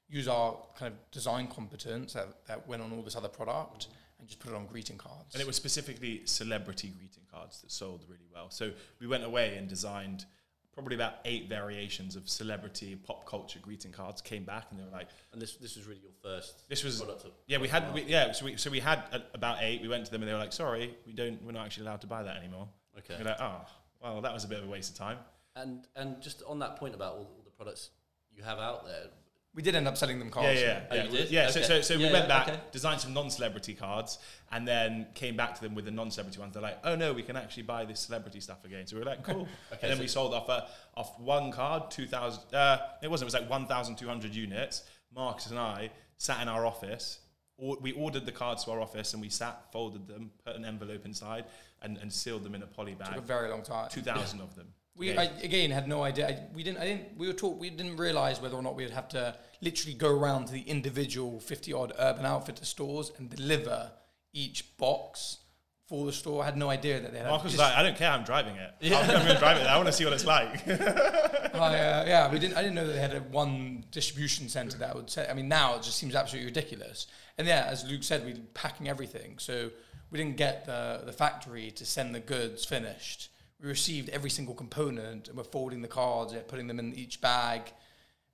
[0.08, 3.86] use our kind of design competence that, that went on all this other product
[4.18, 5.32] and just put it on greeting cards.
[5.32, 8.50] And it was specifically celebrity greeting cards that sold really well.
[8.50, 10.24] So we went away and designed
[10.74, 14.20] probably about eight variations of celebrity pop culture greeting cards.
[14.20, 16.68] Came back and they were like, And this this was really your first.
[16.68, 17.24] "This was product.
[17.24, 19.80] Of, yeah, we had we, yeah." So we so we had a, about eight.
[19.80, 21.42] We went to them and they were like, "Sorry, we don't.
[21.42, 23.14] We're not actually allowed to buy that anymore." okay.
[23.18, 23.60] We're like, "Oh,
[24.02, 25.18] well, that was a bit of a waste of time."
[25.56, 27.90] And and just on that point about all, all the products
[28.32, 29.06] you have out there,
[29.54, 30.60] we did end up selling them cards.
[30.60, 31.04] Yeah, yeah, Oh, yeah.
[31.04, 31.30] you did?
[31.30, 31.68] Yeah, so, Okay.
[31.68, 32.60] so, so we Yeah, went yeah, back, okay.
[32.72, 34.18] designed some non-celebrity cards,
[34.50, 36.54] and then came back to them with the non-celebrity ones.
[36.54, 39.06] They're like, "Oh no, we can actually buy this celebrity stuff again." So we were
[39.06, 42.42] like, "Cool." Okay, and then so- we sold off uh, off one card, two thousand.
[42.52, 43.26] Uh, it wasn't.
[43.26, 44.82] It was like one thousand two hundred units.
[45.14, 47.20] Marcus and I sat in our office.
[47.56, 50.64] Or we ordered the cards to our office, and we sat, folded them, put an
[50.64, 51.44] envelope inside,
[51.82, 53.06] and, and sealed them in a poly bag.
[53.06, 53.22] Took bag.
[53.22, 53.88] a very long time.
[53.90, 54.66] Two thousand of them.
[54.96, 55.22] We Yeah.
[55.22, 56.28] I, again had no idea.
[56.28, 56.78] I, we didn't.
[56.78, 57.16] I didn't.
[57.16, 57.58] We were taught.
[57.58, 60.62] We didn't realize whether or not we would have to literally go around to the
[60.62, 63.90] individual fifty odd Urban Outfitter stores and deliver
[64.32, 65.38] each box
[65.86, 66.42] for the store.
[66.42, 67.28] I had no idea that they had.
[67.28, 68.10] Marcus was like, "I don't care.
[68.10, 68.70] I'm driving it.
[68.84, 69.66] I'm, I'm going to drive it.
[69.66, 72.56] I want to see what it's like." I, uh, yeah, we didn't.
[72.56, 75.26] I didn't know that they had a one distribution center that would say.
[75.28, 77.06] I mean, now it just seems absolutely ridiculous.
[77.36, 79.70] And yeah, as Luke said, we're packing everything, so
[80.10, 83.30] we didn't get the the factory to send the goods finished.
[83.64, 87.62] We received every single component, and we're folding the cards, putting them in each bag,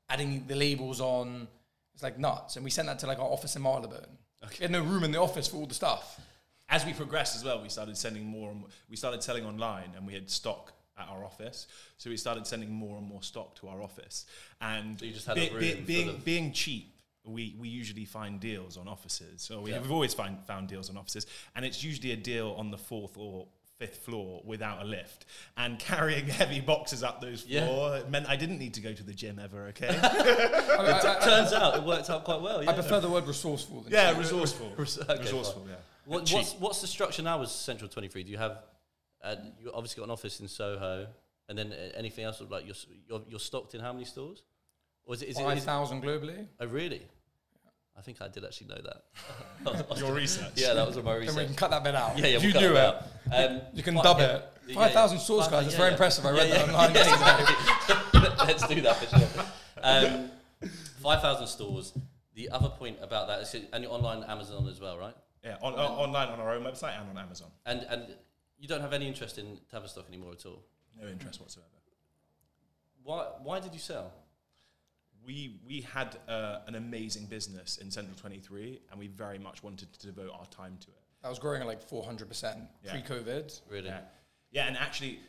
[0.08, 1.46] adding the labels on.
[1.94, 4.18] It's like nuts, and we sent that to like our office in Marylebone.
[4.42, 6.18] We had no room in the office for all the stuff.
[6.68, 9.90] as we progressed as well, we started sending more and more, we started selling online
[9.96, 11.66] and we had stock at our office.
[11.98, 14.24] So we started sending more and more stock to our office.
[14.60, 17.54] And So you just had a be- be- room full being, of- being cheap, we,
[17.58, 19.42] we usually find deals on offices.
[19.42, 19.80] So we, Yeah.
[19.80, 21.26] we've always find, found deals on offices.
[21.56, 23.46] And it's usually a deal on the fourth or
[23.80, 25.24] fifth floor without a lift.
[25.56, 27.64] And carrying heavy boxes up those Yeah.
[27.66, 29.88] floor meant I didn't need to go to the gym ever, okay?
[30.02, 32.62] I, mean, I- I- turns out it worked out quite well.
[32.62, 32.70] Yeah.
[32.70, 33.80] I prefer the word resourceful.
[33.80, 34.18] Than yeah, cheap.
[34.18, 34.72] resourceful.
[34.78, 35.76] Okay, resourceful, yeah.
[36.04, 38.22] What, what's what's the structure now with Central Twenty Three?
[38.24, 38.58] Do you have
[39.22, 41.06] uh, you obviously got an office in Soho,
[41.48, 42.42] and then uh, anything else?
[42.48, 42.74] Like you're,
[43.08, 44.42] you're you're stocked in how many stores?
[45.04, 45.42] Or is it is it?
[45.42, 46.46] Five thousand globally.
[46.58, 47.02] oh really?
[48.00, 49.02] I think I did actually know that.
[49.74, 50.52] Was- was- Your research.
[50.54, 51.34] yeah, that was on my research.
[51.34, 52.16] Then we can cut that bit out.
[52.16, 53.50] Yeah, yeah, If we'll you cut knew that it.
[53.50, 54.36] Um, You can dub yeah,
[54.68, 54.74] it.
[54.74, 55.24] Five thousand yeah.
[55.24, 55.66] source guys.
[55.66, 56.24] It's very impressive.
[56.24, 56.72] I read that yeah.
[56.72, 56.94] online.
[58.20, 59.28] Yeah, Let's do that for sure.
[59.82, 60.30] Um,
[61.02, 61.92] Five thousand stores.
[62.34, 65.14] The other point about that is, and you're online Amazon as well, right?
[65.44, 67.48] Yeah, on, on, online on our own website and on Amazon.
[67.66, 68.02] And and
[68.58, 70.62] you don't have any interest in Tavistock anymore at all.
[70.98, 71.68] No interest whatsoever.
[73.02, 74.10] Why why did you sell?
[75.24, 79.92] We we had uh, an amazing business in Central 23, and we very much wanted
[79.92, 80.94] to devote our time to it.
[81.22, 82.92] I was growing at like four hundred percent Yeah.
[82.92, 83.60] pre-COVID.
[83.68, 83.88] Really?
[83.88, 84.00] Yeah,
[84.52, 85.20] yeah, and actually,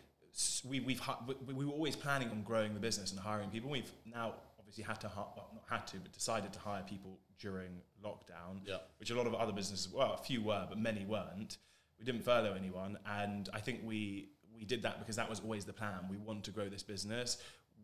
[0.67, 3.69] we we've hi- we, we were always planning on growing the business and hiring people.
[3.69, 7.19] We've now obviously had to hi- well, not had to, but decided to hire people
[7.39, 8.77] during lockdown, Yeah.
[8.99, 11.57] which a lot of other businesses, well, a few were, but many weren't.
[11.99, 15.65] We didn't furlough anyone, and I think we we did that because that was always
[15.65, 16.07] the plan.
[16.09, 17.37] We want to grow this business.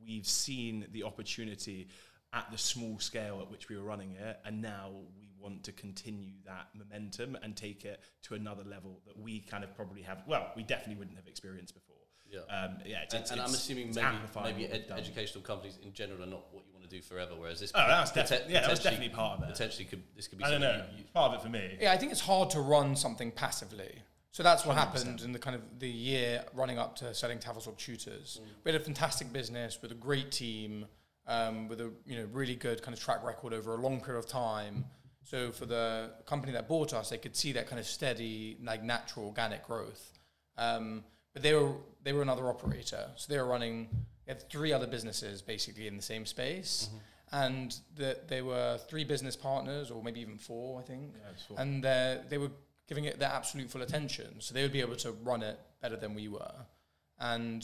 [0.07, 1.89] We've seen the opportunity
[2.33, 4.89] at the small scale at which we were running it, and now
[5.19, 9.63] we want to continue that momentum and take it to another level that we kind
[9.63, 10.23] of probably have.
[10.27, 11.95] Well, we definitely wouldn't have experienced before.
[12.29, 12.39] Yeah.
[12.53, 14.07] Um, yeah, it's, and, it's, and I'm assuming maybe
[14.43, 17.31] maybe ed- educational companies in general are not what you want to do forever.
[17.37, 19.51] Whereas this, Oh, that's pote- definitely yeah, that was definitely part of it.
[19.53, 20.43] Potentially, could this could be?
[20.43, 20.83] I don't know.
[20.91, 21.77] you- you- part of it for me.
[21.81, 24.01] Yeah, I think it's hard to run something passively.
[24.37, 24.79] So that's what 100%.
[24.79, 28.39] happened in the kind of the year running up to selling Tavistock Tutors.
[28.39, 28.47] Mm.
[28.63, 30.85] We had a fantastic business with a great team,
[31.25, 34.19] um, with a you know really good kind of track record over a long period
[34.19, 34.85] of time.
[35.23, 38.83] So for the company that bought us, they could see that kind of steady, like
[38.83, 40.13] natural, organic growth.
[40.55, 41.73] Um, but they were
[42.03, 43.89] they were another operator, so they were running.
[44.27, 46.89] They had three other businesses basically in the same space,
[47.31, 51.83] and the, they were three business partners, or maybe even four, I think Yeah, and
[51.83, 52.51] uh, they were
[52.87, 54.39] giving it their absolute full attention.
[54.39, 56.55] So they would be able to run it better than we were.
[57.19, 57.63] And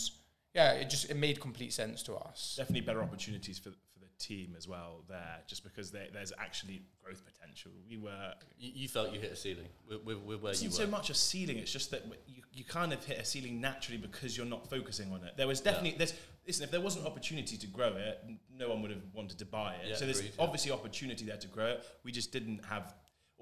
[0.53, 2.55] yeah, it just it made complete sense to us.
[2.57, 6.81] Definitely better opportunities for for the team as well there, just because there, there's actually
[7.03, 7.71] growth potential.
[7.87, 10.69] We were You, you felt you hit a ceiling with, with, with where It you
[10.69, 10.85] isn't were.
[10.87, 11.57] so much a ceiling.
[11.57, 15.11] It's just that you, you kind of hit a ceiling naturally because you're not focusing
[15.11, 15.37] on it.
[15.37, 16.13] There was definitely there's
[16.47, 16.63] listen.
[16.63, 19.73] If there wasn't opportunity to grow it, n- no one would have wanted to buy
[19.75, 19.89] it.
[19.89, 20.43] Yeah, so there's agreed, yeah.
[20.43, 21.85] obviously opportunity there to grow it.
[22.03, 22.93] We just didn't have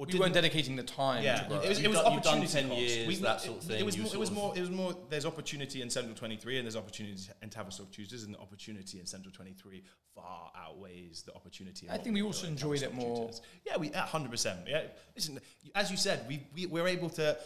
[0.02, 2.70] or We weren't dedicating the time yeah, to it was, it was done- opportunity 10
[2.70, 2.80] cost.
[2.82, 4.12] years, that sort of thing, It was more.
[4.16, 4.54] It was more.
[4.58, 4.96] It was more.
[5.10, 9.06] There's opportunity in Central 23, and there's opportunity in Tavistock Tutors, and the opportunity in
[9.06, 9.84] Central 23
[10.16, 11.88] far outweighs the opportunity.
[11.88, 13.28] I think we also enjoyed it more.
[13.28, 13.42] Tutors.
[13.64, 14.62] Yeah, we at hundred percent.
[14.68, 14.82] Yeah,
[15.16, 15.40] listen.
[15.76, 17.38] As you said, we, we we're able to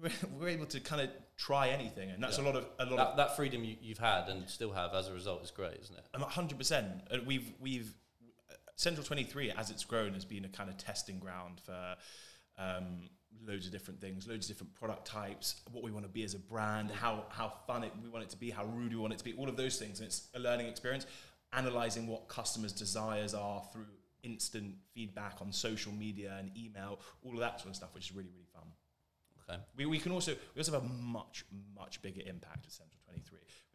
[0.40, 2.44] we're, able to kind of try anything, and that's Yeah.
[2.44, 4.94] a lot of a lot That, of that freedom you, you've had and still have
[4.94, 6.22] as a result is great, isn't it?
[6.22, 6.86] hundred percent.
[7.26, 7.92] We've we've
[8.78, 11.96] Central Twenty Three as it's grown has been a kind of testing ground for.
[12.56, 13.10] Um,
[13.46, 16.34] loads of different things, loads of different product types, what we want to be as
[16.34, 19.12] a brand, how how fun it we want it to be, how rude we want
[19.12, 20.00] it to be, all of those things.
[20.00, 21.06] And it's a learning experience,
[21.52, 23.86] analyzing what customers' desires are through
[24.24, 28.16] instant feedback on social media and email, all of that sort of stuff, which is
[28.16, 28.64] really really fun.
[29.48, 29.62] Okay.
[29.76, 31.44] We, we can also we also have a much
[31.76, 32.97] much bigger impact at Central 23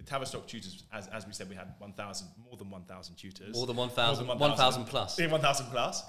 [0.06, 0.84] Tavistock tutors.
[0.92, 4.36] As, as we said, we had 1,000 more than 1,000 tutors, More than 1,000 More
[4.36, 5.20] than 1,000 plus.
[5.20, 6.04] yeah, 1,000 plus.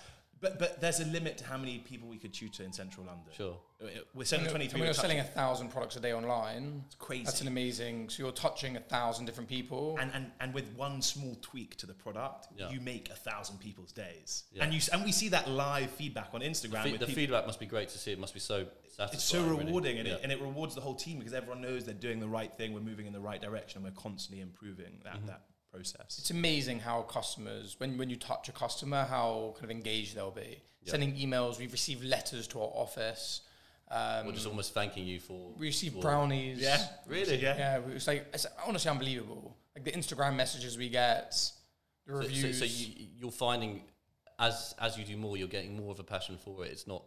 [0.44, 3.32] But but there's a limit to how many people we could tutor in Central London.
[3.36, 3.56] Sure.
[3.80, 6.84] With And Central you're- 23, and we're you're selling a thousand products a day online.
[6.86, 7.24] it's crazy.
[7.24, 8.08] That's an amazing.
[8.10, 9.96] So you're touching a thousand different people.
[10.00, 12.70] and, and and with one small tweak to the product, Yeah.
[12.70, 14.44] you make a thousand people's days.
[14.52, 14.64] Yeah.
[14.64, 16.82] And you and we see that live feedback on Instagram.
[16.84, 18.12] Fe- with the feedback must be great to see.
[18.12, 19.10] It must be so satisfying.
[19.14, 19.64] it's so really.
[19.64, 20.14] rewarding and, Yeah.
[20.14, 22.72] it, and it rewards the whole team because everyone knows they're doing the right thing
[22.74, 25.26] we're moving in the right direction and we're constantly improving that, Mm-hmm.
[25.26, 25.40] that
[25.78, 30.16] process It's amazing how customers, when, when you touch a customer, how kind of engaged
[30.16, 30.62] they'll be.
[30.82, 30.90] Yeah.
[30.92, 33.40] Sending emails, we've received letters to our office.
[33.90, 35.52] Um, Or just almost thanking you for.
[35.58, 36.58] we received for- brownies.
[36.58, 37.36] yeah Really?
[37.36, 39.56] yeah Yeah, it was like it's honestly unbelievable.
[39.74, 41.30] Like the Instagram messages we get,
[42.06, 42.58] the So, so, reviews.
[42.58, 43.82] so you, you're finding
[44.38, 46.72] as as you do more, you're getting more of a passion for it.
[46.72, 47.02] It's not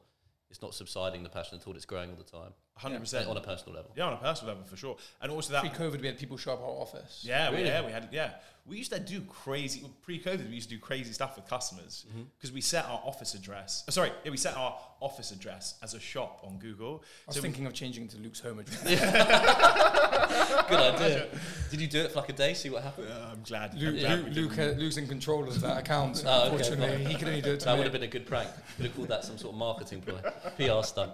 [0.49, 1.75] it's not subsiding the passion at all.
[1.75, 3.91] It's growing all the time 100% on a personal level.
[3.95, 6.53] yeah on a personal level for sure and also that Pre-COVID, we had people show
[6.53, 7.23] up at our office.
[7.27, 7.69] yeah, we, Really?
[7.69, 8.31] yeah, we had yeah.
[8.65, 10.49] We used to do crazy pre-COVID.
[10.49, 12.23] We used to do crazy stuff with customers Mm-hmm.
[12.37, 13.85] because we set our office address.
[13.87, 17.01] oh, sorry, yeah, we set our office address as a shop on Google.
[17.01, 18.83] I was So we- thinking of changing it to Luke's home address.
[20.69, 21.27] Good idea.
[21.71, 22.53] Did you do it for like a day?
[22.53, 23.07] See what happened?
[23.09, 23.71] Uh, I'm glad.
[23.71, 26.23] I'm Luke, glad Luke, Luke, didn't- uh, Luke's in control of that account.
[26.27, 27.05] Oh, unfortunately, fine.
[27.05, 27.77] he can only do it to That me.
[27.79, 28.49] would have been a good prank.
[28.75, 30.19] Could have called that some sort of marketing ploy,
[30.57, 31.11] PR stunt.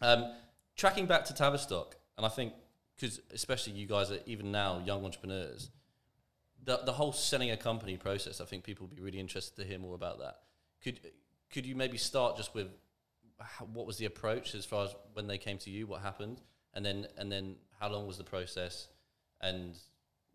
[0.00, 0.32] Um,
[0.76, 2.52] tracking back to Tavistock, and I think
[2.96, 5.70] because especially you guys are even now young entrepreneurs,
[6.64, 8.40] the the whole selling a company process.
[8.40, 10.36] I think people would be really interested to hear more about that.
[10.82, 11.00] Could
[11.50, 12.68] could you maybe start just with
[13.38, 16.40] how, what was the approach as far as when they came to you, what happened,
[16.74, 18.88] and then and then how long was the process,
[19.40, 19.76] and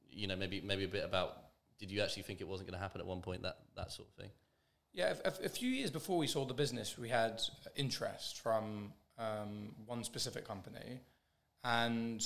[0.10, 1.38] you know maybe maybe a bit about
[1.80, 4.08] did you actually think it wasn't going to happen at one point that that sort
[4.08, 4.32] of thing.
[4.94, 7.40] Yeah, a, a- few years before we sold the business, we had
[7.76, 11.00] interest from um, one specific company,
[11.64, 12.22] and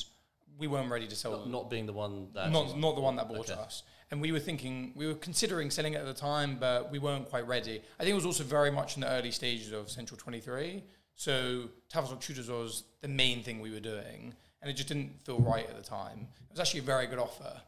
[0.58, 1.32] we weren't ready to sell.
[1.40, 3.54] Not, not being the one that not, not the one that bought Okay.
[3.54, 3.84] us.
[4.12, 7.30] And we were thinking, we were considering selling it at the time, but we weren't
[7.30, 7.82] quite ready.
[7.98, 10.84] I think it was also very much in the early stages of Central 23.
[11.16, 15.40] So Tavistock Tutors was the main thing we were doing, and it just didn't feel
[15.40, 16.28] right at the time.
[16.50, 17.62] It was actually a very good offer.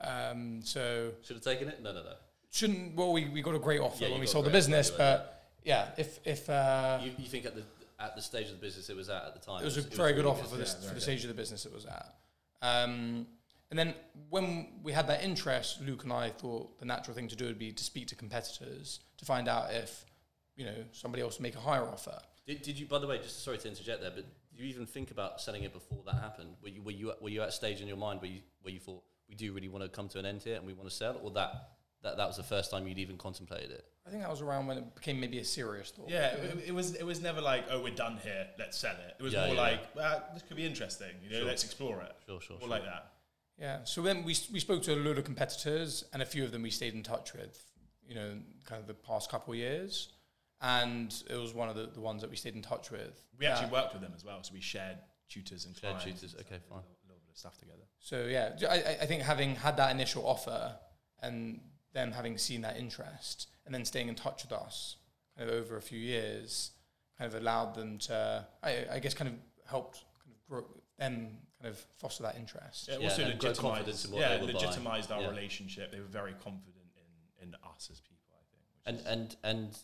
[0.00, 1.80] Um, so should have taken it.
[1.80, 2.14] No, no, no.
[2.50, 5.44] shouldn't well we, we got a great offer Yeah, when we sold the business, but
[5.64, 7.62] yeah, if if uh, You, you think at the
[7.98, 9.82] at the stage of the business it was at at the time, it was a
[9.82, 11.72] very good really offer for this yeah, for the very stage of the business it
[11.72, 12.14] was at.
[12.62, 13.26] Um,
[13.70, 13.94] and then
[14.30, 17.58] when we had that interest, Luke and I thought the natural thing to do would
[17.58, 20.04] be to speak to competitors to find out if
[20.56, 22.18] you know somebody else would make a higher offer.
[22.46, 22.86] Did, did you?
[22.86, 25.64] By the way, just sorry to interject there, but did you even think about selling
[25.64, 26.56] it before that happened?
[26.62, 28.72] Were you were you were you at a stage in your mind where you where
[28.72, 30.88] you thought we do really want to come to an end here and we want
[30.88, 31.73] to sell, or that
[32.04, 33.84] that that was the first time you'd even contemplated it?
[34.06, 36.08] I think that was around when it became maybe a serious thought.
[36.10, 36.94] Yeah, it, it was.
[36.94, 38.46] It was never like, oh, we're done here.
[38.58, 39.16] Let's sell it.
[39.18, 41.08] It was Yeah, more yeah, like, well, this could be interesting.
[41.22, 41.46] You know, Sure.
[41.46, 42.12] let's explore it.
[42.26, 42.68] Sure, sure, More sure.
[42.68, 43.12] like that.
[43.58, 43.78] Yeah.
[43.84, 46.62] So then we we spoke to a load of competitors, and a few of them
[46.62, 47.58] we stayed in touch with.
[48.06, 48.30] You know,
[48.64, 50.10] kind of the past couple of years,
[50.60, 53.24] and it was one of the, the ones that we stayed in touch with.
[53.38, 54.98] We actually Uh, worked with them as well, so we shared
[55.30, 56.20] tutors and Shared clients.
[56.20, 56.78] tutors, and okay, fine.
[56.78, 57.84] A little, little bit of stuff together.
[58.00, 60.76] So yeah, I, I think having had that initial offer
[61.22, 61.60] and
[61.94, 64.96] them having seen that interest and then staying in touch with us
[65.38, 66.72] kind of over a few years,
[67.18, 69.36] kind of allowed them to, I, I guess, kind of
[69.68, 70.64] helped kind of grow
[70.98, 72.88] them kind of foster that interest.
[72.88, 74.06] Yeah, it Yeah, also and grow confidence legitimized.
[74.06, 75.28] in what Yeah, they were legitimized our Yeah.
[75.30, 75.90] relationship.
[75.92, 76.74] They were very confident
[77.40, 78.34] in in us as people.
[78.36, 78.62] I think.
[78.74, 79.78] which And is- and and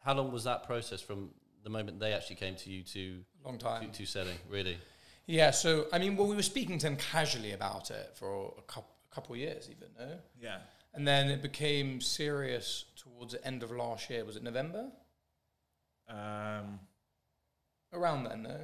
[0.00, 1.30] how long was that process from
[1.62, 3.90] the moment they actually came to you to Long time.
[3.92, 4.38] to selling?
[4.48, 4.78] Really?
[5.26, 5.50] Yeah.
[5.50, 8.94] So I mean, well, we were speaking to them casually about it for a couple,
[9.10, 10.18] couple of years, even no.
[10.40, 10.60] Yeah.
[10.96, 14.24] And then it became serious towards the end of last year.
[14.24, 14.86] Was it November?
[16.08, 16.80] Um,
[17.92, 18.56] Around then, no.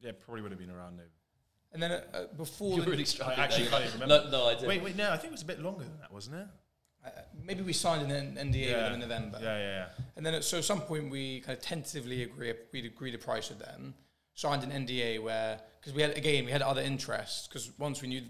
[0.00, 1.12] yeah, probably would have been around November.
[1.72, 3.38] And then uh, before You're the, really I struggling.
[3.40, 3.72] actually there.
[3.72, 4.30] can't even remember.
[4.30, 4.68] No, no, I did.
[4.68, 6.46] Wait, wait, no, I think it was a bit longer than that, wasn't it?
[7.04, 7.10] uh,
[7.44, 9.38] maybe we signed an NDA with them in November.
[9.42, 9.86] Yeah, yeah, yeah.
[10.16, 13.48] And then at so some point we kind of tentatively agree we agreed a price
[13.48, 13.94] with them,
[14.34, 18.08] signed an NDA where because we had again we had other interests because once we
[18.08, 18.22] knew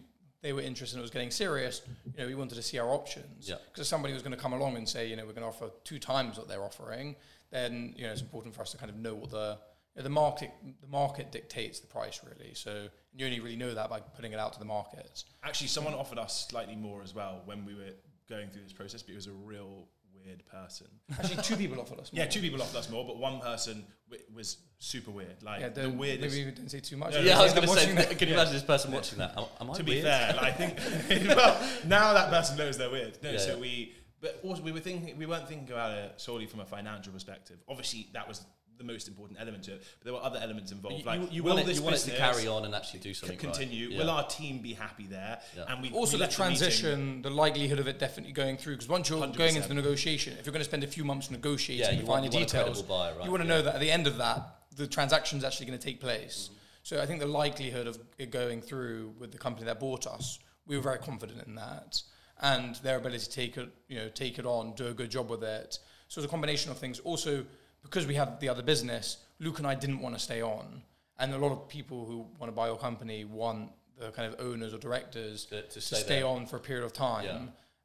[0.42, 2.88] they were interested and it was getting serious, you know, we wanted to see our
[2.88, 3.48] options.
[3.48, 3.56] Yeah.
[3.66, 5.48] Because if somebody was going to come along and say, you know, we're going to
[5.48, 7.16] offer two times what they're offering,
[7.50, 9.58] then you know it's important for us to kind of know what the
[9.94, 12.52] you know, the market the market dictates the price really.
[12.54, 15.24] So you only really know that by putting it out to the market.
[15.42, 17.92] Actually, someone offered us slightly more as well when we were
[18.28, 19.86] going through this process, but it was a real
[20.28, 20.86] weird person.
[21.18, 22.12] Actually, two people offered us.
[22.12, 22.22] More.
[22.22, 25.42] Yeah, two people offered us more, but one person w- was super weird.
[25.42, 26.34] Like Yeah, the don't- weirdest.
[26.34, 27.14] Maybe we didn't say too much.
[27.14, 28.18] Yeah, Yeah, I was going to watching say, that.
[28.18, 29.36] can you imagine this person watching that?
[29.36, 29.84] Am, am I to weird?
[29.84, 33.18] be fair, like, I think well now that person knows they're weird.
[33.22, 33.60] No, Yeah, so yeah.
[33.60, 37.12] we but also we were thinking we weren't thinking about it solely from a financial
[37.12, 37.56] perspective.
[37.68, 38.44] Obviously, that was
[38.78, 40.98] the most important element to it, but there were other elements involved.
[41.00, 42.74] You, like, you, you will want, it, this you want it to carry on and
[42.74, 43.36] actually do c- something.
[43.38, 43.88] continue?
[43.90, 43.98] Right.
[43.98, 45.40] Will our team be happy there?
[45.56, 45.64] Yeah.
[45.68, 48.74] And we also we the transition, the likelihood of it definitely going through.
[48.76, 51.30] Because once you're going into the negotiation, if you're going to spend a few months
[51.30, 53.24] negotiating Yeah, and you want- finding you details, credible buyer, right?
[53.24, 53.54] you want to Yeah.
[53.56, 56.44] know that at the end of that, the transaction is actually going to take place.
[56.44, 56.54] Mm-hmm.
[56.84, 60.38] So I think the likelihood of it going through with the company that bought us,
[60.66, 62.00] we were very confident in that,
[62.40, 65.28] and their ability to take it, you know, take it on, do a good job
[65.28, 65.78] with it.
[66.06, 67.00] So it's a combination of things.
[67.00, 67.44] Also,
[67.82, 70.82] because we had the other business, Luke and I didn't want to stay on,
[71.18, 74.40] and a lot of people who want to buy your company want the kind of
[74.40, 77.24] owners or directors To, to to stay, stay on for a period of time.
[77.24, 77.38] Yeah.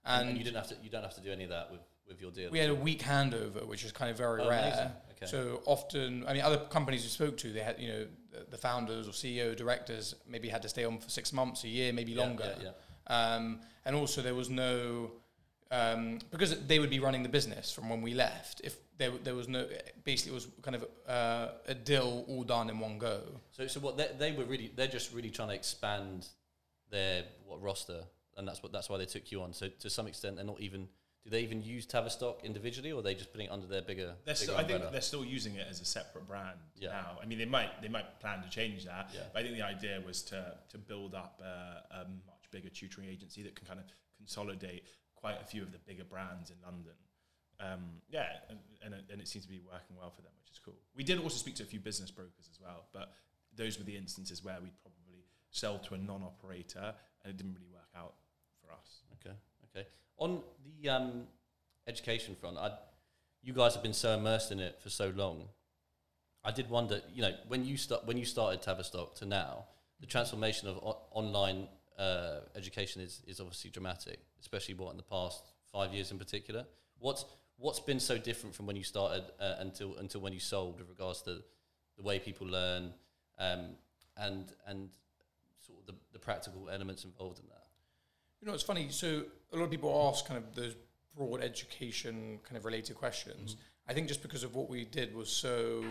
[0.05, 0.75] And, And, you didn't have to.
[0.83, 2.51] You don't have to do any of that with, with your deal.
[2.51, 4.91] we had a week handover, which is kind of very Oh, rare.
[5.15, 5.25] Okay.
[5.25, 8.57] So often, I mean, other companies we spoke to, they had, you know, the, the
[8.57, 12.11] founders or CEO, directors maybe had to stay on for six months, a year, maybe
[12.11, 12.55] Yeah, longer.
[12.61, 12.71] Yeah.
[13.07, 15.11] Um, and also, there was no
[15.71, 18.61] um, because they would be running the business from when we left.
[18.63, 19.67] If there, there was no,
[20.03, 23.21] basically, it was kind of uh, a deal all done in one go.
[23.51, 26.27] So, so what they, they were really, they're just really trying to expand
[26.91, 28.01] their what roster,
[28.37, 29.53] and that's what that's why they took you on.
[29.53, 30.87] So, to some extent, they're not even.
[31.23, 34.07] Do they even use Tavistock individually, or are they just putting it under their bigger?
[34.25, 36.89] They're bigger still, I think they're still using it as a separate brand Yeah.
[36.89, 37.17] now.
[37.23, 39.09] I mean, they might they might plan to change that.
[39.13, 39.21] Yeah.
[39.31, 43.07] But I think the idea was to to build up a, a much bigger tutoring
[43.07, 43.85] agency that can kind of
[44.17, 44.83] consolidate
[45.15, 46.91] quite a few of the bigger brands in London.
[47.59, 50.59] Um, yeah, and, and, and it seems to be working well for them, which is
[50.59, 50.75] cool.
[50.95, 53.13] We did also speak to a few business brokers as well, but
[53.55, 56.93] those were the instances where we'd probably sell to a non-operator,
[57.23, 58.15] and it didn't really work out
[58.61, 59.03] for us.
[59.21, 59.35] Okay,
[59.69, 59.87] okay.
[60.17, 61.23] On the um,
[61.87, 62.71] education front, I,
[63.41, 65.47] you guys have been so immersed in it for so long.
[66.43, 69.65] I did wonder, you know, when you start when you started Tavistock to now,
[70.01, 75.03] the transformation of o- online uh, education is is obviously dramatic, especially what in the
[75.03, 76.65] past five years in particular.
[76.99, 77.25] What's
[77.63, 80.89] what's been so different from when you started uh, until until when you sold with
[80.89, 81.41] regards to
[81.95, 82.93] the way people learn
[83.39, 83.77] um,
[84.17, 84.89] and and
[85.65, 87.63] sort of the, the practical elements involved in that.
[88.41, 88.87] You know, it's funny.
[88.89, 90.75] So a lot of people ask kind of those
[91.15, 93.55] broad education kind of related questions.
[93.87, 95.85] I think just because of what we did was so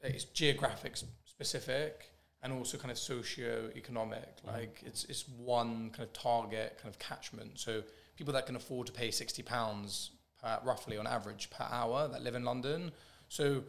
[0.00, 0.96] it's geographic
[1.26, 2.10] specific
[2.42, 4.38] and also kind of socio-economic.
[4.42, 7.58] Like it's it's one kind of target kind of catchment.
[7.58, 7.82] So
[8.16, 10.12] people that can afford to pay sixty pounds
[10.44, 12.92] per, roughly on average per hour that live in London.
[13.28, 13.62] So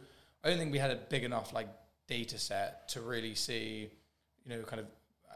[0.44, 1.68] I don't think we had a big enough like
[2.06, 3.90] data set to really see,
[4.44, 4.86] you know, kind of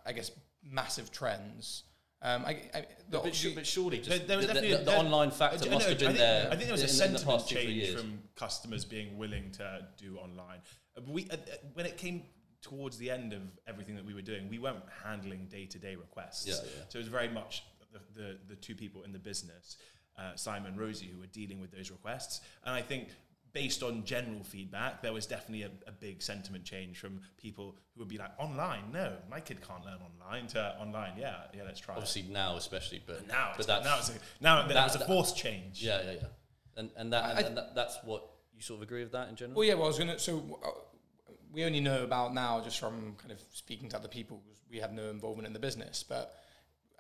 [0.07, 0.30] I guess
[0.62, 1.84] massive trends.
[2.22, 4.84] Um, I, I, the But, but, but surely, just There- there was the, the, definitely-
[4.84, 6.47] the there- online factor I must know, have been I think, there.
[6.47, 9.16] I think there was a in, in sentiment past two, three change from customers being
[9.16, 10.59] willing to do online.
[10.97, 11.38] Uh, We, uh, uh,
[11.72, 12.24] when it came
[12.61, 15.97] towards the end of everything that we were doing, we weren't handling day to day
[15.97, 16.47] requests.
[16.47, 16.84] Yeah, yeah.
[16.91, 19.78] So it was very much the, the, the two people in the business,
[20.21, 22.41] uh, Simon and Rosie, who were dealing with those requests.
[22.64, 23.09] And I think
[23.53, 28.01] based on general feedback, there was definitely a, a big sentiment change from people who
[28.01, 31.81] would be like, online, no, my kid can't learn online, to online, yeah, yeah, let's
[31.81, 31.99] try it.
[31.99, 34.95] Obviously now, especially, but Now, but it's, that's now, it's a, now that- that, was
[34.95, 35.83] a that- fourth change.
[35.83, 36.18] yeah, yeah, yeah,
[36.77, 38.23] and and that, I- and, and that that's what
[38.55, 39.57] you sort of agree with that in general.
[39.59, 39.75] Well, yeah.
[39.75, 40.18] Well, I was gonna.
[40.18, 40.68] So uh,
[41.53, 44.79] we only know about now just from kind of speaking to other people because we
[44.79, 46.05] have no involvement in the business.
[46.07, 46.33] But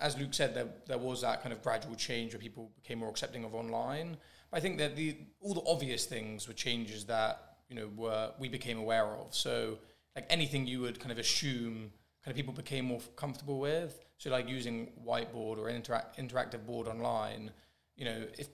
[0.00, 3.10] as Luke said, there there was that kind of gradual change where people became more
[3.10, 4.16] accepting of online.
[4.50, 8.32] But I think that the all the obvious things were changes that you know were
[8.38, 9.34] we became aware of.
[9.34, 9.78] So
[10.16, 11.92] like anything you would kind of assume
[12.24, 14.00] kind of people became more comfortable with.
[14.18, 17.50] So like using whiteboard or interact, interactive board online.
[17.96, 18.48] You know, if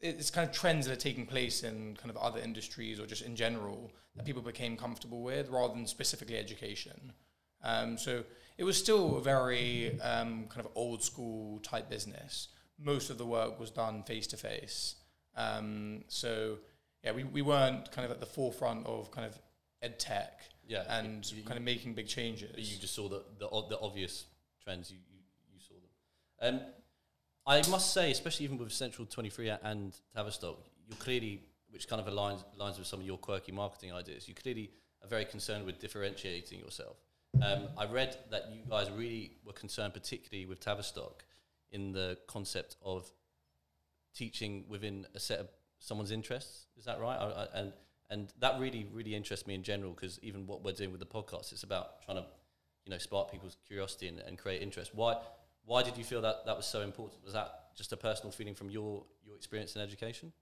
[0.00, 3.22] it's kind of trends that are taking place in kind of other industries or just
[3.22, 7.12] in general that people became comfortable with rather than specifically education.
[7.64, 8.22] Um, so
[8.58, 12.48] it was still a very um, kind of old school type business.
[12.78, 14.96] Most of the work was done face to face.
[15.36, 16.58] Um, So
[17.04, 19.38] yeah, we, we weren't kind of at the forefront of kind of
[19.82, 20.32] ed tech
[20.66, 22.50] Yeah, and you- you- kind of making big changes.
[22.52, 24.26] But you just saw the the, the obvious
[24.64, 24.90] trends.
[24.90, 25.20] You, you
[25.54, 25.74] you saw
[26.40, 26.54] them.
[26.54, 26.60] Um,
[27.46, 32.00] I must say, especially even with Central Twenty Three and Tavistock, you're clearly, which kind
[32.04, 34.28] of aligns aligns with some of your quirky marketing ideas.
[34.28, 34.70] You clearly
[35.02, 36.96] are very concerned with differentiating yourself.
[37.42, 41.24] Um, I read that you guys really were concerned, particularly with Tavistock,
[41.70, 43.10] in the concept of
[44.14, 45.48] teaching within a set of
[45.78, 46.66] someone's interests.
[46.76, 47.16] Is that right?
[47.16, 47.72] I, I, and
[48.10, 51.06] and that really really interests me in general because even what we're doing with the
[51.06, 52.24] podcast, it's about trying to
[52.84, 54.94] you know spark people's curiosity and, and create interest.
[54.94, 55.16] Why
[55.64, 57.22] why did you feel that that was so important?
[57.22, 60.32] Was that just a personal feeling from your your experience in education?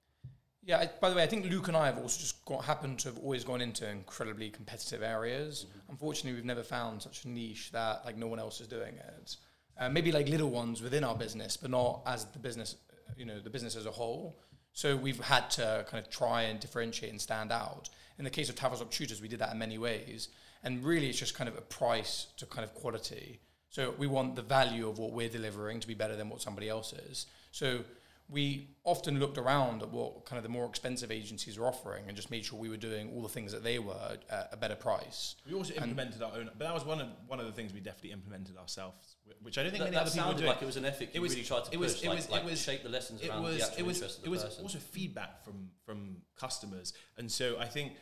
[0.67, 0.79] Yeah.
[0.79, 3.09] I, by the way, I think Luke and I have also just got, happened to
[3.09, 5.67] have always gone into incredibly competitive areas.
[5.89, 9.37] Unfortunately, we've never found such a niche that like no one else is doing it.
[9.79, 12.77] Uh, maybe like little ones within our business, but not as the business,
[13.17, 14.41] you know, the business as a whole.
[14.73, 17.89] So we've had to kind of try and differentiate and stand out.
[18.19, 20.31] In the case of Tavistock Tutors, we did that in many ways.
[20.65, 23.39] And really, it's just kind of a price to kind of quality.
[23.71, 26.69] So we want the value of what we're delivering to be better than what somebody
[26.69, 27.27] else is.
[27.53, 27.85] So
[28.29, 32.17] we often looked around at what kind of the more expensive agencies were offering and
[32.17, 34.75] just made sure we were doing all the things that they were at a better
[34.75, 35.37] price.
[35.49, 37.79] We also implemented our own, but that was one of one of the things we
[37.81, 40.49] definitely implemented ourselves, which I don't think That, many that other people were sounded doing.
[40.55, 42.09] like it was an ethic you It was- really tried to it was- push, it
[42.09, 44.23] like, was- like shape the lessons it around was the actual it was interest of
[44.25, 44.63] the it was person.
[44.65, 47.93] also feedback from from customers, and so I think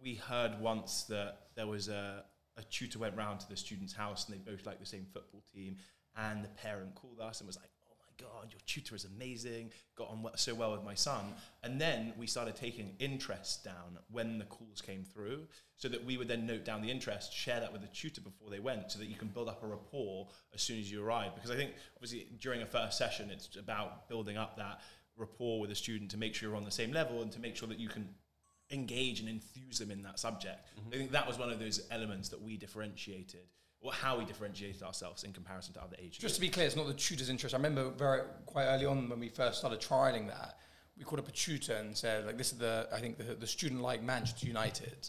[0.00, 2.24] we heard once that there was a
[2.56, 5.42] a tutor went round to the student's house and they both liked the same football
[5.52, 5.76] team,
[6.16, 7.70] and the parent called us and was like.
[8.24, 9.70] "Oh my God, your tutor is amazing.
[9.96, 11.34] Got on so well with my son.
[11.62, 15.46] And then we started taking interest down when the calls came through,
[15.76, 18.50] so that we would then note down the interest, share that with the tutor before
[18.50, 21.34] they went, so that you can build up a rapport as soon as you arrive.
[21.34, 24.80] Because I think obviously during a first session, it's about building up that
[25.16, 27.56] rapport with a student to make sure you're on the same level and to make
[27.56, 28.08] sure that you can
[28.70, 30.68] engage and enthuse them in that subject.
[30.78, 30.94] Mm-hmm.
[30.94, 33.46] I think that was one of those elements that we differentiated,
[33.82, 36.20] or how we differentiated ourselves in comparison to other agencies.
[36.20, 37.54] Just to be clear, it's not the tutor's interest.
[37.54, 40.58] I remember very quite early on when we first started trialing that,
[40.96, 43.46] we called up a tutor and said, like, this is the I think the, the
[43.46, 45.08] student like Manchester United,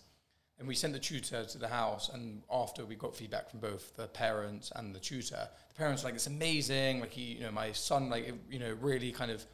[0.58, 2.10] and we sent the tutor to the house.
[2.10, 6.08] And after we got feedback from both the parents and the tutor, the parents were
[6.08, 7.00] like, "It's amazing!
[7.00, 9.46] Like, he, you know, my son, like, you know, really kind of,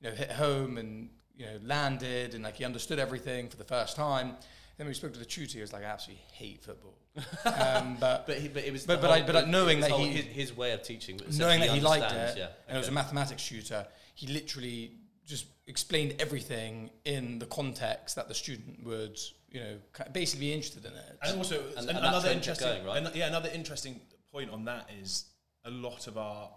[0.00, 3.64] you know, hit home and you know landed and like he understood everything for the
[3.64, 4.36] first time."
[4.78, 5.54] Then we spoke to the tutor.
[5.58, 6.94] He was like, "I absolutely hate football."
[7.44, 9.48] um, but But he, but it was But- the but I- whole- but I- it-
[9.48, 12.36] knowing that whole- he- his, his way of teaching, was knowing that he liked understands,
[12.36, 12.48] it, yeah.
[12.68, 14.92] and it was a mathematics tutor, he literally
[15.26, 19.18] just explained everything in the context that the student would,
[19.50, 19.78] you know,
[20.12, 21.18] basically be interested in it.
[21.22, 23.04] And also, And- an- and another interesting, going, right?
[23.04, 24.00] an- yeah, another interesting
[24.30, 25.24] point on that is
[25.64, 26.50] a lot of our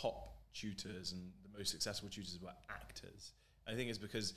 [0.00, 3.32] top tutors and the most successful tutors were actors.
[3.66, 4.34] I think it's because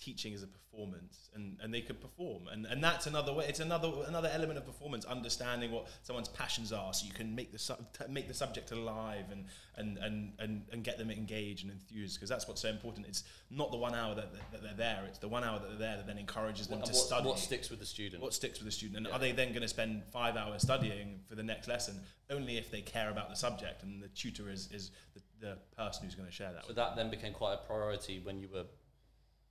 [0.00, 3.46] teaching is a performance, and, and they could perform, and, and that's another way.
[3.48, 7.52] It's another another element of performance, understanding what someone's passions are, so you can make
[7.52, 9.44] the sub, make the subject alive and
[9.76, 13.06] and, and, and and get them engaged and enthused, because that's what's so important.
[13.06, 15.78] It's not the one hour that, that, they're there; it's the one hour that they're
[15.78, 18.22] there that then encourages them to what, study what sticks with the student?
[18.22, 19.14] what sticks with the student and Yeah.
[19.14, 22.70] are they then going to spend five hours studying for the next lesson only if
[22.70, 26.28] they care about the subject and the tutor is, is the, the person who's going
[26.28, 28.64] to share that so that then became quite a priority when you were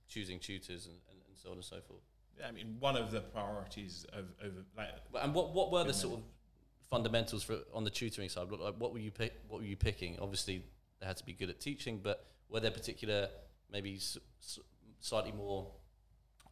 [0.08, 2.00] choosing tutors and, and, and so on and so forth.
[2.38, 4.88] yeah, I mean one of the priorities of over like
[5.22, 6.24] And what, what were the sort of
[6.90, 8.50] fundamentals for on the tutoring side?
[8.50, 10.18] What- Like, what were you pick, what were you picking?
[10.20, 10.64] Obviously,
[11.00, 13.28] they had to be good at teaching, but were there particular
[13.70, 14.58] maybe s- s-
[15.00, 15.66] slightly more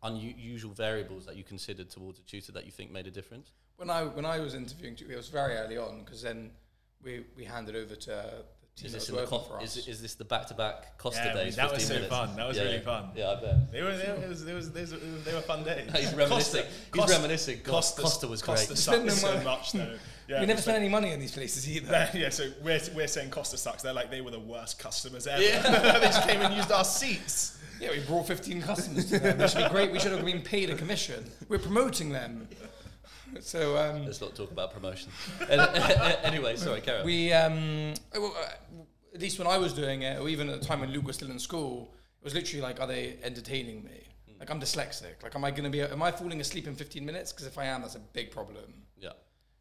[0.02, 3.52] unusual variables that you considered towards a tutor that you think made a difference?
[3.76, 6.50] when I when I was interviewing, it was very early on because then
[7.02, 10.14] we we handed over to the team Is this, in the co- is, is this
[10.14, 11.56] the back-to-back Costa Yeah, days?
[11.56, 12.08] that was so minutes?
[12.10, 12.34] fun.
[12.36, 12.80] That was Yeah, really yeah.
[12.80, 13.04] fun.
[13.14, 13.70] Yeah, I bet.
[13.70, 14.86] they were, they were, was, it was, they, were,
[15.24, 16.64] they were fun days He's reminiscing.
[16.64, 17.60] He's Costa- reminiscing.
[17.60, 18.78] Costa, Costa was Costa great.
[18.78, 19.94] sucks Spend no so much though
[20.28, 22.08] yeah, we never so- spent any money in these places either.
[22.14, 23.82] yeah, so we're, we're saying Costa sucks.
[23.82, 25.40] They're like they were the worst customers ever.
[25.40, 27.58] they just came and used our seats.
[27.78, 29.40] Yeah, we brought 15 customers to them.
[29.40, 29.92] It should be great.
[29.92, 31.24] We should have been paid a commission.
[31.48, 32.48] We're promoting them.
[33.40, 35.10] So um, Let's not talk about promotion.
[35.50, 38.34] anyway, sorry, carry we, um, well,
[39.14, 41.16] at least when I was doing it, or even at the time when Luke was
[41.16, 44.08] still in school, it was literally like, are they entertaining me?
[44.38, 45.22] Like I'm dyslexic.
[45.22, 45.80] Like, am I going to be?
[45.82, 47.32] Am I falling asleep in 15 minutes?
[47.32, 48.74] Because if I am, that's a big problem.
[48.98, 49.10] yeah.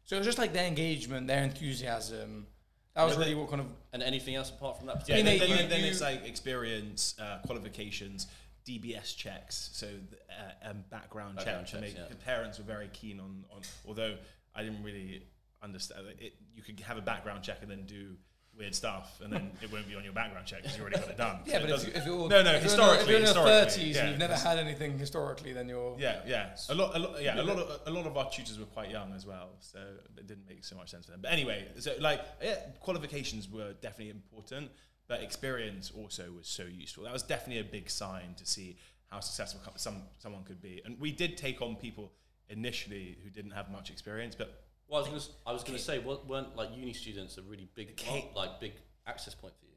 [0.04, 2.46] So it was just like their engagement, their enthusiasm.
[2.94, 5.04] That was But really what kind of And anything else apart from that?
[5.08, 8.26] Yeah, mean, then, they- then, you- then you- it's like experience, uh, qualifications,
[8.66, 9.88] DBS checks, so
[10.30, 11.80] uh, um, background, Background check.
[11.80, 12.08] checks, they- yeah.
[12.08, 14.16] The parents were very keen on, on although
[14.54, 15.26] I didn't really
[15.62, 16.34] understand it.
[16.54, 18.14] You could have a background check and then do
[18.56, 21.08] weird stuff, and then it won't be on your background check because you already got
[21.08, 21.38] it done.
[21.46, 23.96] Yeah, So but if, you, if you're No, no, if historically, you're in your thirties
[23.96, 26.50] yeah, and you've never had anything historically, then you're Yeah, yeah.
[26.68, 27.40] A lot, a lot, yeah.
[27.40, 29.78] A lot of a lot of our tutors were quite young as well, so
[30.18, 31.20] it didn't make so much sense for them.
[31.22, 34.70] But anyway, so like, yeah, qualifications were definitely important,
[35.12, 37.04] but experience also was so useful.
[37.04, 38.78] That was definitely a big sign to see
[39.10, 40.80] how successful some someone could be.
[40.86, 42.12] And we did take on people
[42.48, 44.48] initially who didn't have much experience, but
[44.88, 47.42] Well, I was gonna, s- I was going to say, weren't like uni students a
[47.42, 48.30] really big, Okay.
[48.34, 48.72] like big
[49.06, 49.70] access point for you?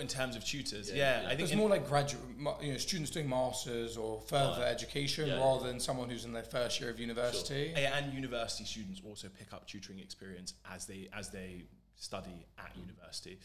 [0.00, 1.26] in terms of tutors, Yeah, yeah, yeah.
[1.28, 2.22] I think it's more like graduate,
[2.62, 4.70] you know, students doing masters or further Right.
[4.76, 7.72] education Yeah, rather than someone who's in their first year of university.
[7.76, 11.64] Yeah, and university students also pick up tutoring experience as they as they
[11.96, 13.38] study at university.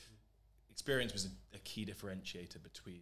[0.76, 3.02] Experience was a, a key differentiator between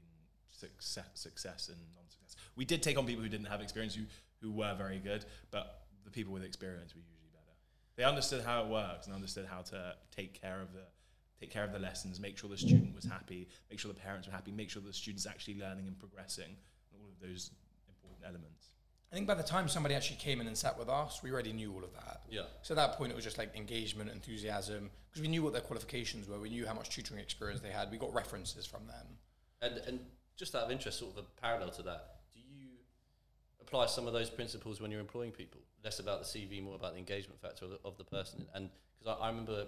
[0.52, 2.36] success, success and non-success.
[2.56, 4.04] We did take on people who didn't have experience who
[4.44, 7.56] who were very good, but the people with experience were usually better.
[7.96, 10.84] They understood how it works and understood how to take care of the
[11.40, 14.28] take care of the lessons, make sure the student was happy, make sure the parents
[14.28, 16.56] were happy, make sure the student's actually learning and progressing,
[16.92, 17.52] and all of those
[17.90, 18.73] important elements.
[19.14, 21.54] I think by the time somebody actually came in and sat with us, we already
[21.54, 22.22] knew all of that.
[22.32, 22.42] Yeah.
[22.64, 25.62] So at that point, it was just like engagement, enthusiasm, because we knew what their
[25.62, 26.40] qualifications were.
[26.40, 27.92] We knew how much tutoring experience they had.
[27.92, 29.06] We got references from them.
[29.62, 30.00] And and
[30.36, 32.70] just out of interest, sort of a parallel to that, do you
[33.62, 35.62] apply some of those principles when you're employing people?
[35.84, 38.48] Less about the CV, more about the engagement factor of the, of the person.
[38.56, 39.68] And because I, I remember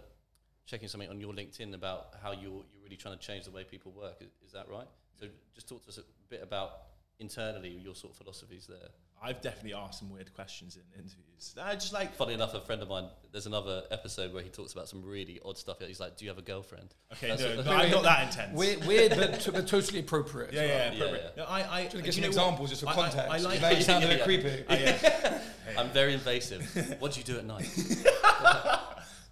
[0.65, 3.63] checking something on your LinkedIn about how you're you're really trying to change the way
[3.63, 4.15] people work.
[4.21, 4.87] Is, is that right?
[5.19, 6.71] So just talk to us a bit about
[7.19, 8.89] internally your sort of philosophies there.
[9.21, 11.55] I've definitely asked some weird questions in interviews.
[11.61, 14.73] I just like Funny enough, a friend of mine, there's another episode where he talks
[14.73, 15.77] about some really odd stuff.
[15.79, 18.57] He's like, "Do you have a girlfriend?" Okay, That's no, no, I'm not that intense.
[18.57, 20.53] Weird, weird but, t- but totally appropriate.
[20.53, 20.77] yeah, yeah, well.
[20.77, 21.33] yeah, Yeah, appropriate.
[21.37, 21.43] yeah.
[21.43, 22.69] No, I, I, Trying to do get some you know examples what?
[22.69, 23.31] just for I- I- context.
[23.31, 23.61] I, like.
[23.61, 24.23] Now you sound a bit Yeah.
[24.25, 24.63] creepy.
[24.69, 25.39] Oh, yeah.
[25.77, 26.95] I'm very invasive.
[26.99, 27.67] what do you do at night?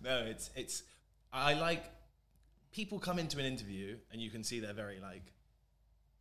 [0.04, 0.84] no, it's it's.
[1.32, 1.84] I like
[2.72, 5.22] people come into an interview and you can see they're very like,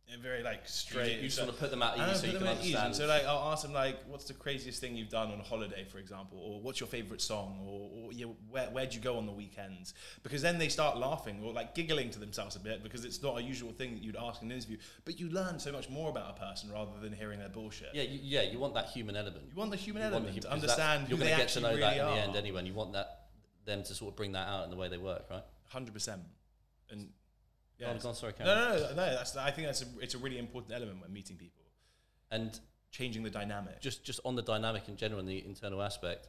[0.09, 1.15] they're very like straight.
[1.17, 2.63] you just and want to put them at ease uh, so you can them at
[2.63, 2.75] ease.
[2.75, 2.95] understand.
[2.95, 5.85] So like, I'll ask them like, "What's the craziest thing you've done on a holiday,
[5.89, 9.31] for example, or what's your favorite song, or, or where where'd you go on the
[9.31, 13.23] weekends?" Because then they start laughing or like giggling to themselves a bit because it's
[13.23, 14.77] not a usual thing that you'd ask in an interview.
[15.05, 17.89] But you learn so much more about a person rather than hearing their bullshit.
[17.93, 19.45] yeah, you, yeah, you want that human element.
[19.49, 21.49] You want the human You element the to human- that's- understand You're going to get
[21.49, 22.59] to know really that in the end anyway.
[22.59, 23.21] And you want that
[23.65, 25.43] them to sort of bring that out in the way they work, right?
[25.69, 26.21] Hundred percent.
[26.91, 27.09] And
[27.79, 28.95] Yeah, I'm gone, sorry, no, no, no, no.
[28.95, 31.63] That's I think that's a, it's a really important element when meeting people,
[32.31, 32.57] And
[32.91, 33.81] changing the dynamic.
[33.81, 36.27] just just on the dynamic in general and the internal aspect,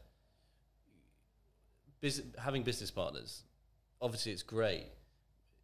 [2.01, 3.43] bus- having business partners,
[4.01, 4.87] obviously it's great.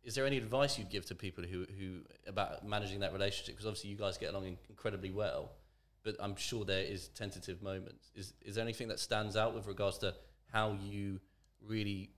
[0.03, 3.55] Is there any advice you'd give to people who, who about managing that relationship?
[3.55, 5.53] Because obviously you guys get along in- incredibly well,
[6.03, 8.11] but I'm sure there is tentative moments.
[8.15, 10.15] Is is there anything that stands out with regards to
[10.53, 11.21] how you
[11.63, 12.11] really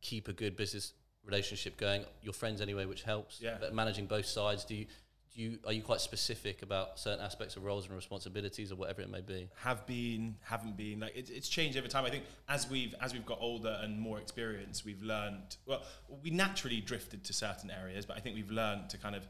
[0.00, 0.92] keep a good business
[1.24, 2.04] relationship going?
[2.22, 3.40] Your friends anyway, which helps.
[3.40, 3.56] Yeah.
[3.60, 4.86] But managing both sides, do you
[5.34, 9.02] do you are you quite specific about certain aspects of roles and responsibilities or whatever
[9.02, 9.48] it may be?
[9.62, 11.00] have been, haven't been.
[11.00, 12.04] Like it, it's changed over time.
[12.04, 15.56] I think as we've as we've got older and more experience, we've learned.
[15.66, 15.82] Well,
[16.22, 19.28] we naturally drifted to certain areas, but I think we've learned to kind of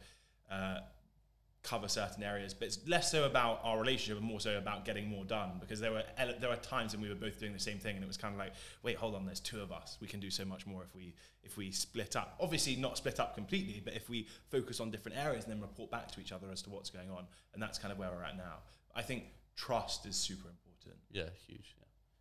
[0.50, 0.80] uh,
[1.64, 2.54] cover certain areas.
[2.54, 5.52] But it's less so about our relationship and more so about getting more done.
[5.58, 6.04] Because there were
[6.38, 8.32] there were times when we were both doing the same thing, and it was kind
[8.32, 8.52] of like,
[8.82, 9.98] wait, hold on, there's two of us.
[10.00, 12.36] We can do so much more if we if we split up.
[12.40, 15.90] Obviously, not split up completely, but if we focus on different areas and then report
[15.90, 18.24] back to each other as to what's going on, and that's kind of where we're
[18.24, 18.58] at now.
[18.94, 19.24] I think
[19.56, 21.00] trust is super important.
[21.10, 21.74] Yeah, huge.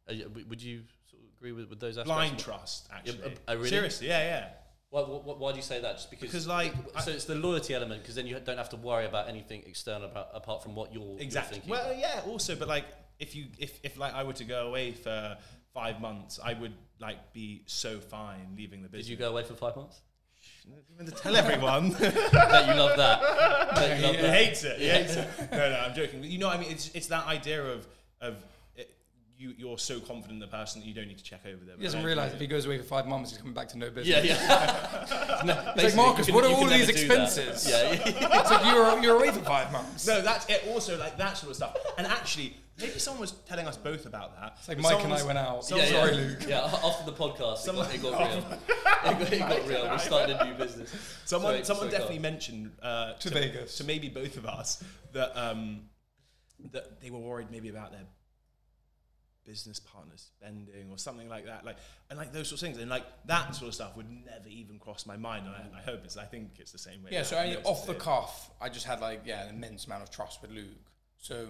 [0.07, 0.13] Yeah.
[0.13, 2.07] Uh, yeah, would you sort of agree with, with those aspects?
[2.07, 3.21] Blind trust, actually.
[3.23, 3.69] uh, uh, really?
[3.69, 4.47] Seriously, yeah, yeah.
[4.93, 5.95] Why, why, why do you say that?
[5.95, 6.29] Just because?
[6.29, 6.71] Because, like,
[7.01, 10.07] so it's the loyalty element because then you don't have to worry about anything external
[10.07, 11.63] about, apart from what you're, Exactly.
[11.65, 11.89] you're thinking.
[11.89, 12.21] Well, yeah.
[12.27, 12.85] Also, but like,
[13.17, 15.35] if you if if like I were to go away for
[15.73, 19.07] five months, I would like be so fine leaving the business.
[19.07, 19.99] Did you go away for five months?
[20.93, 21.89] Even to tell everyone.
[21.93, 23.73] that you love that.
[23.73, 24.35] Bet you love he that.
[24.35, 24.77] hates it.
[24.79, 25.27] He hates it.
[25.51, 26.19] No, no, I'm joking.
[26.19, 27.87] But you know, what I mean, it's it's that idea of
[28.21, 28.35] of
[29.37, 31.77] you you're so confident in the person that you don't need to check over them.
[31.77, 33.77] He doesn't And realise if he goes away for five months, he's coming back to
[33.77, 34.07] no business.
[34.07, 35.41] Yeah, yeah.
[35.45, 37.21] no, It's like, Marcus, you what are all these never do that.
[37.37, 37.69] expenses?
[37.69, 38.01] Yeah, yeah.
[38.41, 40.07] it's like you're, you're away for five months.
[40.07, 40.63] No, that's it.
[40.69, 41.75] Also, like that sort of stuff.
[41.97, 44.55] And actually, maybe someone was telling us both about that.
[44.59, 45.65] It's like Mike someone and I was- went out.
[45.65, 46.17] someone- yeah, Sorry, yeah.
[46.21, 46.39] Luke.
[46.47, 48.37] Yeah, after the podcast, it Someone- got, it got real.
[48.37, 49.91] It got, it got real.
[49.91, 50.93] We started a new business.
[51.25, 52.31] Someone, Sorry, someone sorry, definitely Carl.
[52.31, 53.77] mentioned uh, To Vegas.
[53.77, 55.81] to maybe both of us that um,
[56.71, 58.01] that they were worried maybe about their
[59.45, 61.77] business partners spending or something like that, like
[62.09, 64.79] and like those sorts of things, and like that sort of stuff would never even
[64.79, 65.45] cross my mind.
[65.45, 66.17] And I, I hope it's.
[66.17, 67.11] I think it's the same way.
[67.11, 67.99] Yeah, so I mean, off the it.
[67.99, 70.91] cuff, I just had like yeah, an immense amount of trust with Luke.
[71.17, 71.47] So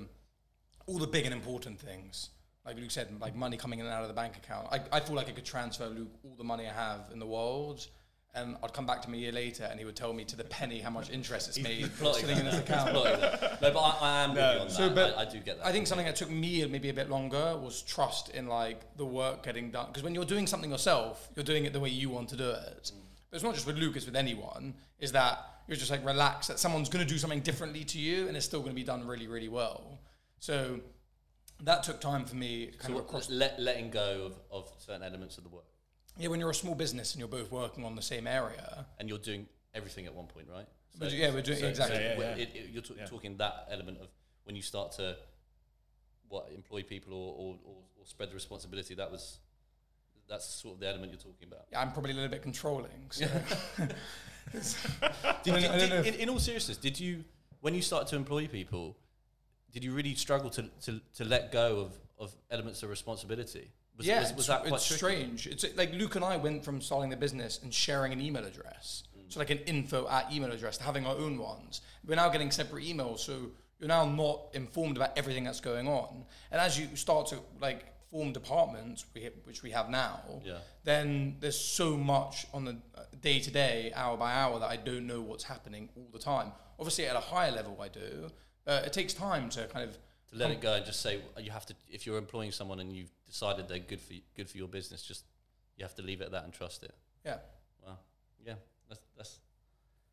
[0.87, 2.29] all the big and important things
[2.65, 4.67] like Luke said, like money coming in and out of the bank account.
[4.71, 7.27] I, I feel like I could transfer Luke all the money I have in the
[7.27, 7.85] world,
[8.35, 10.35] and I'd come back to him a year later, and he would tell me to
[10.35, 12.93] the penny how much interest it's made in his account.
[12.93, 13.03] no,
[13.61, 14.65] but I, I am with No.
[14.69, 14.95] So, that.
[14.95, 15.67] but I, I do get that.
[15.67, 19.05] I think something that took me maybe a bit longer was trust in like the
[19.05, 19.87] work getting done.
[19.87, 22.49] Because when you're doing something yourself, you're doing it the way you want to do
[22.49, 22.91] it.
[22.93, 22.99] Mm.
[23.29, 24.73] But it's not just with Lucas, with anyone.
[24.99, 28.27] Is that you're just like relaxed that someone's going to do something differently to you,
[28.27, 29.99] and it's still going to be done really, really well.
[30.39, 30.79] So
[31.63, 33.29] that took time for me, kind so of across.
[33.29, 35.63] let, letting go of, of certain elements of the work,
[36.17, 38.85] Yeah, when you're a small business and you're both working on the same area.
[38.99, 40.67] and you're doing everything at one point, right?
[40.99, 41.97] But yeah, we're doing- exactly.
[41.97, 42.35] Yeah, yeah, yeah.
[42.43, 43.05] it- it- you're t- Yeah.
[43.07, 44.07] talking that element of
[44.43, 45.17] when you start to
[46.29, 48.93] what employ people or, or, or, or spread the responsibility.
[48.95, 49.39] That was
[50.27, 51.65] that's sort of the element you're talking about.
[51.71, 53.09] Yeah, I'm probably a little bit controlling.
[53.11, 53.25] So.
[54.53, 54.61] Did,
[55.43, 57.23] did- did- in, in all seriousness, did you
[57.61, 58.95] when you started to employ people,
[59.71, 63.71] did you really struggle to, to, to let go of, of elements of responsibility?
[63.97, 64.97] Was, yeah, was, was it's, that it's tricky?
[64.97, 65.47] strange.
[65.47, 69.03] It's like Luke and I went from starting the business and sharing an email address,
[69.17, 69.31] Mm.
[69.31, 71.81] so like an info at email address, to having our own ones.
[72.05, 76.25] We're now getting separate emails, so you're now not informed about everything that's going on.
[76.51, 80.57] And as you start to like form departments, we, which we have now, Yeah.
[80.83, 82.77] then there's so much on the
[83.21, 86.51] day to day, hour by hour, that I don't know what's happening all the time.
[86.79, 88.29] Obviously, at a higher level, I do.
[88.65, 89.97] But it takes time to kind of
[90.29, 92.91] to let it go and just say you have to if you're employing someone and
[92.95, 95.25] you've decided they're good for you, good for your business just
[95.75, 96.93] you have to leave it at that and trust it
[97.25, 97.37] yeah.
[97.85, 97.97] wow
[98.45, 98.53] yeah
[98.87, 99.39] that's that's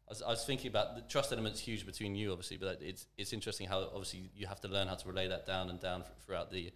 [0.08, 3.04] I was, I was thinking about the trust element's huge between you obviously but it's
[3.18, 6.02] it's interesting how obviously you have to learn how to relay that down and down
[6.24, 6.72] throughout the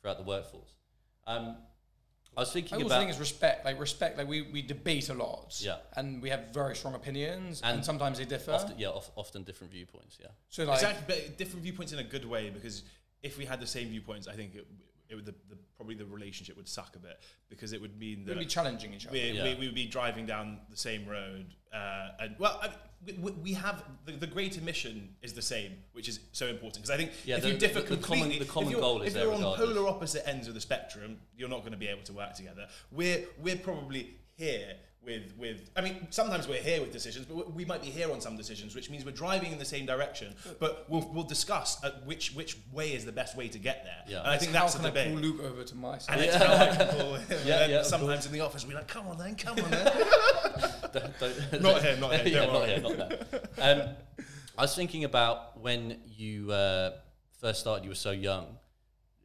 [0.00, 0.74] throughout the workforce
[1.26, 1.56] um
[2.34, 3.62] I was thinking I also about think is respect.
[3.66, 5.76] Like respect, like we, we debate a lot, Yeah.
[5.98, 8.52] and we have very strong opinions, and, And sometimes they differ.
[8.52, 12.02] often, yeah of, often different viewpoints yeah so like, exactly, but different viewpoints in a
[12.14, 12.84] good way because
[13.22, 14.66] if we had the same viewpoints, I think it,
[15.12, 18.24] it would the, the, probably the relationship would suck a bit because it would mean
[18.24, 19.12] that we'd that be challenging each other.
[19.12, 19.44] we, Yeah.
[19.44, 21.54] we, we would be driving down the same road.
[21.72, 22.70] Uh, and well, I,
[23.06, 26.76] we, we- we have the, the greater mission is the same, which is so important
[26.76, 28.72] because I think Yeah, if the- you differ the- the common- completely, the common if
[28.72, 31.60] you're, goal is if there you're on polar opposite ends of the spectrum, you're not
[31.60, 32.66] going to be able to work together.
[32.90, 35.70] We're we're probably here with with.
[35.76, 38.36] I mean, sometimes we're here with decisions, but we- we might be here on some
[38.36, 40.34] decisions, which means we're driving in the same direction.
[40.60, 44.02] But we'll we'll discuss uh, which which way is the best way to get there.
[44.06, 44.20] Yeah.
[44.20, 45.12] and I think how that's can the I debate.
[45.14, 46.14] pull Luke over to my side?
[46.18, 47.38] and it's how I can pull him.
[47.44, 49.86] Yeah, yeah, sometimes in the office, we're like, "Come on, then, come on, then."
[50.92, 52.68] Don't- don't- Not here, not here, yeah, don't not worry.
[52.70, 52.98] here, not
[53.56, 53.80] there.
[53.82, 53.94] Um,
[54.58, 56.92] I was thinking about when you uh,
[57.40, 57.82] first started.
[57.84, 58.58] You were so young.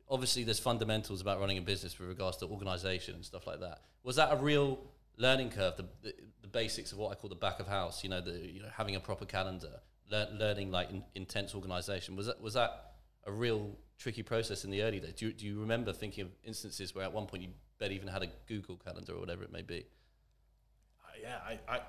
[0.10, 3.82] Obviously, there's fundamentals about running a business with regards to organisation and stuff like that.
[4.04, 4.80] Was that a real
[5.18, 5.76] learning curve?
[5.78, 8.04] The, the, the basics of what I call the back of house.
[8.04, 12.16] You know, the you know having a proper calendar, lear, learning like in, intense organisation.
[12.16, 12.94] Was that was that
[13.26, 15.14] a real tricky process in the early days?
[15.14, 17.50] Do you, do you remember thinking of instances where at one point you
[17.80, 19.86] bet even had a Google calendar or whatever it may be?
[21.04, 21.80] Uh, yeah, I, I,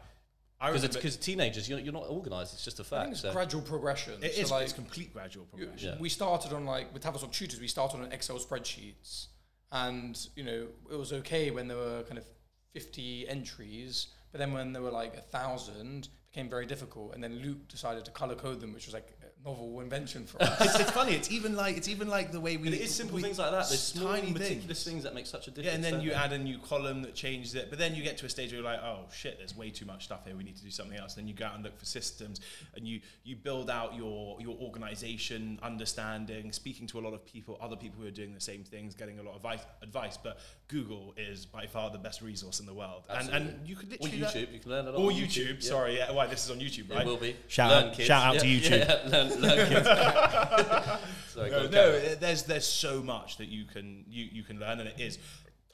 [0.60, 0.98] I Because remember.
[0.98, 2.54] because teenagers, you're, you're not organised.
[2.54, 3.02] It's just a fact.
[3.04, 4.14] think it's so- gradual progression.
[4.22, 4.50] It so is.
[4.50, 5.90] like, it's complete gradual progression.
[5.94, 6.00] Yeah.
[6.00, 9.26] we started on like with Tavistock Tutors, we started on Excel spreadsheets,
[9.70, 12.24] and you know it was okay when there were kind of
[12.72, 17.14] fifty entries, but then when there were like a thousand, it became very difficult.
[17.14, 20.42] And then Luke decided to color code them, which was like a novel invention for
[20.42, 20.60] us.
[20.60, 21.14] it's, it's funny.
[21.14, 22.64] It's even like it's even like the way we.
[22.64, 23.68] But it is simple we- things like that.
[23.68, 24.84] There's small, tiny meticulous things.
[24.84, 25.66] things that make such a difference.
[25.66, 26.16] Yeah, and then you they?
[26.16, 27.70] add a new column that changes it.
[27.70, 29.86] But then you get to a stage where you're like, oh shit, there's way too
[29.86, 30.36] much stuff here.
[30.36, 31.16] We need to do something else.
[31.16, 32.40] And Then you go out and look for systems,
[32.76, 37.56] and you you build out your your organization, understanding, speaking to a lot of people,
[37.60, 39.60] other people who are doing the same things, getting a lot of advice.
[39.82, 40.18] advice.
[40.18, 40.38] But
[40.68, 43.48] Google is by far the best resource in the world, and Absolutely.
[43.58, 44.52] and you could or literally YouTube.
[44.52, 45.00] You can learn a lot.
[45.00, 45.54] or on YouTube.
[45.62, 45.68] yeah.
[45.68, 46.10] Sorry, yeah.
[46.12, 47.06] Why this is on YouTube, It right?
[47.06, 47.36] will be.
[47.48, 48.06] Shout learn out- kids.
[48.06, 48.86] shout out to YouTube.
[48.86, 49.88] Yeah, learn, learn kids.
[51.28, 54.88] Sorry, no, no, there's there's so much that you can you, you can learn, and
[54.88, 55.18] it is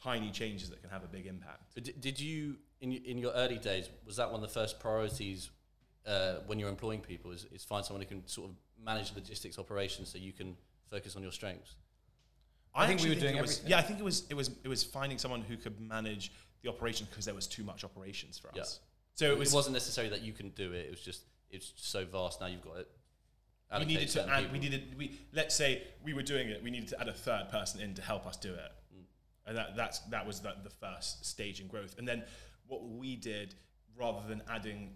[0.03, 1.63] tiny changes that can have a big impact.
[1.75, 4.79] But did, did you in in your early days was that one of the first
[4.79, 5.51] priorities
[6.07, 9.59] uh, when you're employing people is, is find someone who can sort of manage logistics
[9.59, 10.57] operations so you can
[10.91, 11.75] focus on your strengths?
[12.75, 13.70] I think we were doing it was, everything.
[13.70, 16.68] Yeah, I think it was it was it was finding someone who could manage the
[16.68, 18.55] operation because there was too much operations for us.
[18.57, 18.64] Yeah.
[19.14, 20.87] So it was it wasn't necessarily that you can do it.
[20.87, 22.47] It was just it's so vast now.
[22.49, 22.89] You've got it.
[23.79, 26.89] we needed to add, we needed we let's say we were doing it we needed
[26.89, 29.05] to add a third person in to help us do it Mm.
[29.49, 32.22] and that that's that was the, the first stage in growth and then
[32.68, 33.55] what we did
[33.99, 34.95] rather than adding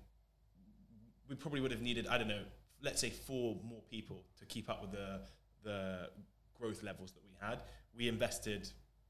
[1.29, 2.43] we probably would have needed i don't know
[2.83, 5.21] let's say four more people to keep up with the
[5.65, 6.09] the
[6.55, 7.63] growth levels that we had
[7.97, 8.69] we invested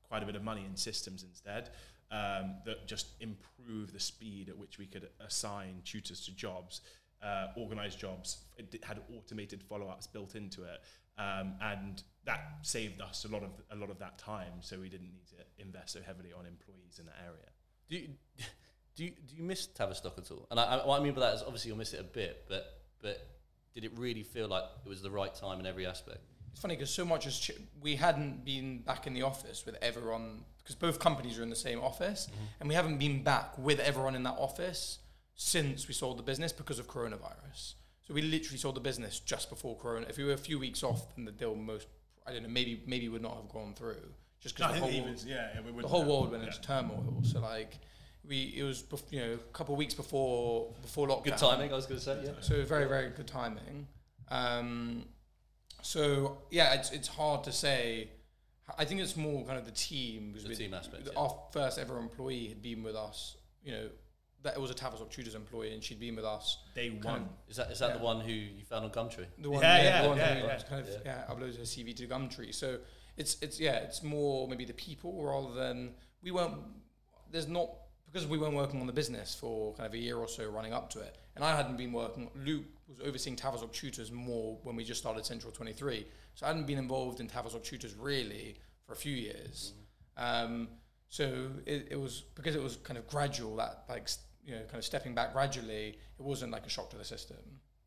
[0.08, 1.70] quite a bit of money in systems instead
[2.10, 6.80] um, that just improve the speed at which we could assign tutors to jobs
[7.22, 8.38] uh, organize jobs.
[8.56, 10.82] It had automated follow ups built into it.
[11.18, 14.88] Um, and that saved us a lot of a lot of that time, so we
[14.88, 17.48] didn't need to invest so heavily on employees in that area.
[17.88, 18.08] Do you,
[18.94, 20.46] do you, do you miss Tavistock at all?
[20.52, 22.44] And I, I, what I mean by that is obviously you'll miss it a bit,
[22.48, 23.26] but but
[23.74, 26.20] did it really feel like it was the right time in every aspect?
[26.53, 29.76] It's funny because so much has ch- we hadn't been back in the office with
[29.80, 32.28] everyone because both companies are in the same office,
[32.61, 34.99] and we haven't been back with everyone in that office
[35.34, 37.74] since we sold the business because of coronavirus.
[38.07, 40.07] So we literally sold the business just before Corona.
[40.09, 41.86] If we were a few weeks off, then the deal most
[42.26, 44.03] I don't know maybe maybe would not have gone through
[44.40, 46.49] just because I the whole even yeah, yeah, we the whole world went yeah.
[46.49, 47.20] into turmoil.
[47.22, 47.78] So like
[48.26, 51.24] we it was bef- you know a couple of weeks before before lockdown.
[51.24, 52.20] Good timing, I was going to say.
[52.24, 52.32] Yeah.
[52.40, 53.86] So very very good timing.
[54.30, 55.07] Um,
[55.82, 58.10] so yeah, it's it's hard to say.
[58.78, 61.78] I think it's more kind of the team because The we- team aspect, Our first
[61.78, 63.36] ever employee had been with us.
[63.64, 63.88] You know,
[64.42, 66.58] that it was a Tavistock Tutors employee, and she'd been with us.
[66.74, 67.14] day kind one.
[67.22, 69.26] of- Is that is that the one who you found on Gumtree?
[69.38, 70.58] The one, Yeah, yeah, yeah, the one yeah, who yeah.
[70.68, 70.98] kind of Yeah.
[71.04, 71.24] yeah.
[71.34, 72.54] uploads her CV to Gumtree.
[72.54, 72.78] So
[73.16, 76.54] it's it's yeah, it's more maybe the people rather than we weren't.
[77.30, 77.70] There's not
[78.06, 80.72] because we weren't working on the business for kind of a year or so running
[80.72, 82.30] up to it, and I hadn't been working.
[82.34, 86.49] Luke was overseeing Tavistock Tutors more when we just started Central Twenty Three, so I
[86.49, 89.74] hadn't been involved in Tavistock Tutors really for a few years.
[90.16, 90.68] Um,
[91.09, 94.09] so it, it was because it was kind of gradual that like
[94.45, 95.99] you know kind of stepping back gradually.
[96.18, 97.36] It wasn't like a shock to the system.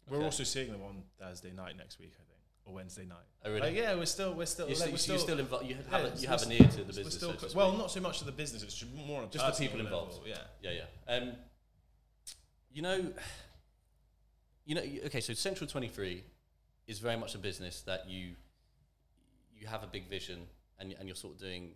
[0.10, 3.18] We're also seeing them on Thursday night next week, I think, or Wednesday night.
[3.45, 3.62] Oh, really?
[3.62, 5.66] Like, yeah, we're still we're still You're like, still, we're so you're still involved.
[5.68, 7.16] You have, yeah, a, you have we're an ear to the business.
[7.16, 7.58] still so to co- speak.
[7.58, 8.64] well, not so much to the business.
[8.64, 10.28] It's just more on Just the personal people level, involved.
[10.28, 10.36] Yeah.
[10.62, 10.72] Yeah,
[11.08, 11.16] yeah.
[11.16, 11.32] Um,
[12.74, 13.14] you know,
[14.72, 15.05] you know.
[15.07, 16.24] Okay, so Central Twenty Three
[16.88, 18.36] is very much a business that you
[19.53, 20.43] you have a big vision,
[20.80, 21.72] and and you're sort of doing.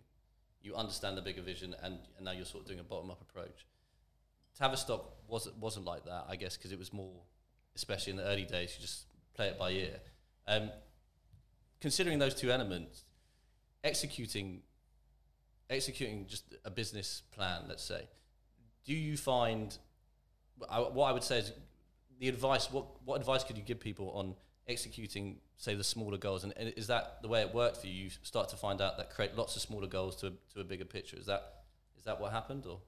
[0.62, 3.20] You understand the bigger vision, and, and now you're sort of doing a bottom up
[3.20, 3.66] approach.
[4.58, 7.20] Tavistock wasn't wasn't like that, I guess, because it was more,
[7.76, 10.00] especially in the early days, you just play it by ear.
[10.48, 10.70] Um,
[11.80, 13.04] considering those two elements,
[13.84, 14.62] executing
[15.68, 18.08] executing just a business plan, let's say,
[18.86, 19.76] do you find
[20.70, 21.52] I, what I would say is
[22.18, 22.70] the advice?
[22.70, 24.34] What what advice could you give people on
[24.68, 26.44] executing, say, the smaller goals?
[26.44, 28.04] And, and is that the way it worked for you?
[28.04, 30.64] You start to find out that create lots of smaller goals to a, to a
[30.64, 31.16] bigger picture.
[31.16, 31.42] Is that
[31.96, 32.66] is that what happened?
[32.66, 32.80] Or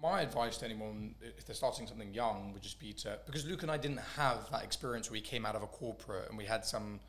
[0.00, 3.62] my advice to anyone if they're starting something young would just be to because Luke
[3.62, 6.44] and I didn't have that experience where we came out of a corporate and we
[6.44, 7.00] had some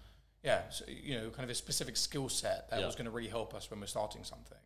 [0.43, 2.85] yeah so, you know kind of a specific skill set that Yeah.
[2.85, 4.57] was going to really help us when we're starting something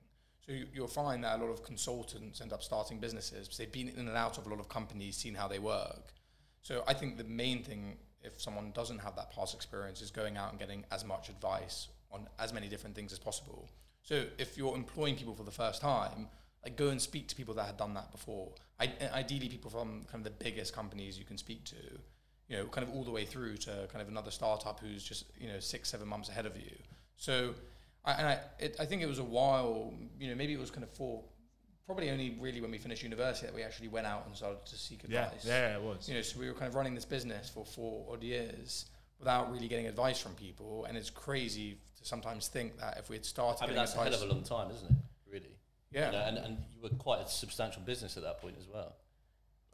[0.45, 3.71] so you, you'll find that a lot of consultants end up starting businesses because they've
[3.71, 6.13] been in and out of a lot of companies seen how they work
[6.61, 10.37] so I think the main thing if someone doesn't have that past experience is going
[10.37, 13.69] out and getting as much advice on as many different things as possible
[14.01, 16.27] so if you're employing people for the first time
[16.63, 18.49] like go and speak to people that had done that before.
[18.79, 21.75] I, ideally, people from kind of the biggest companies you can speak to,
[22.47, 25.25] you know, kind of all the way through to kind of another startup who's just
[25.39, 26.71] you know six, seven months ahead of you.
[27.15, 27.53] So,
[28.05, 30.71] I, and I, it, I think it was a while, you know, maybe it was
[30.71, 31.23] kind of for
[31.89, 34.77] probably only really when we finished university that we actually went out and started to
[34.77, 35.43] seek advice.
[35.43, 36.07] yeah, it was.
[36.07, 38.85] You know, so we were kind of running this business for four odd years
[39.17, 43.15] without really getting advice from people, and it's crazy to sometimes think that if we
[43.15, 44.97] had started I mean, getting that's a hell of a long time, isn't it?
[45.31, 45.57] Really.
[45.91, 48.67] yeah, You know, and and you were quite a substantial business at that point as
[48.71, 48.93] well.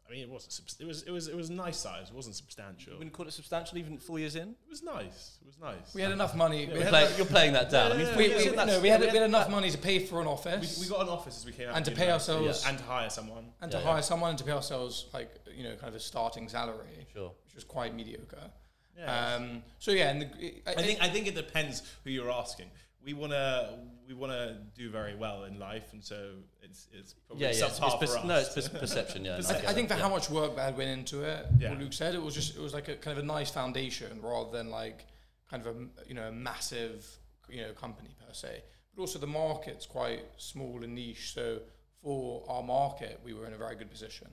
[0.08, 0.51] I mean, it wasn't.
[0.53, 1.01] Subst- it was.
[1.03, 1.28] It was.
[1.28, 2.10] It was nice size.
[2.10, 2.93] It wasn't substantial.
[2.93, 4.49] You wouldn't call it substantial even four years in.
[4.49, 5.39] It was nice.
[5.41, 5.95] It was nice.
[5.95, 6.66] we had enough money.
[6.66, 7.91] Yeah, we we You're, playing, you're playing that down.
[7.91, 9.78] I mean, Yeah, four we, we, no, we had, yeah, we had enough money to
[9.80, 12.03] pay for an office we got an office as we came out And to pay
[12.06, 13.45] university, ourselves- and to hire someone.
[13.62, 15.99] and to Yeah, hire someone and to pay ourselves like you know kind of a
[15.99, 17.32] starting salary, Sure.
[17.45, 18.51] which was quite mediocre.
[18.97, 19.36] Yeah.
[19.36, 22.68] Um, so yeah, and the, I think I think it depends who you're asking.
[23.06, 23.78] We wanna
[24.08, 26.32] we wanna do very well in life, and so
[26.64, 27.68] it's it's probably Yeah, yeah.
[27.68, 28.26] It's, subpar it's for us.
[28.26, 29.24] no, it's perce- perception.
[29.24, 30.01] Yeah, no, I, I think for yeah.
[30.01, 31.70] how much work that went into it, Yeah.
[31.70, 34.20] what Luke said, it was just it was like a kind of a nice foundation
[34.22, 35.06] rather than like
[35.49, 37.06] kind of a you know a massive
[37.47, 38.64] you know company per se.
[38.95, 41.60] But also the market's quite small and niche, so
[42.01, 44.28] for our market, we were in a very good position.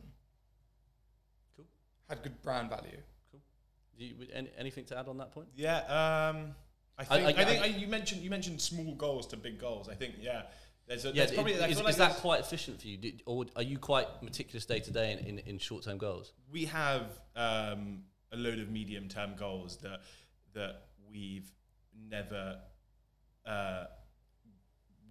[1.57, 1.67] Cool.
[2.09, 2.99] Had good brand value.
[3.99, 5.49] Do you, any, anything to add on that point?
[5.55, 5.79] Yeah,
[6.33, 6.55] um,
[6.99, 9.37] I I- think I, I- think I- I, you mentioned you mentioned small goals to
[9.37, 9.89] big goals.
[9.89, 10.43] I think yeah,
[10.87, 13.23] there's a, Yeah, there's probably is, is, like is that quite efficient for you, Did,
[13.27, 16.33] or are you quite meticulous day to day in, in, in short term goals?
[16.51, 20.01] we have um, a load of medium term goals that
[20.55, 21.51] that we've
[22.09, 22.59] never
[23.47, 23.85] uh,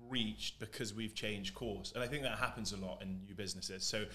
[0.09, 3.84] reached because we've changed course, and I think that happens a lot in new businesses.
[3.86, 4.05] So,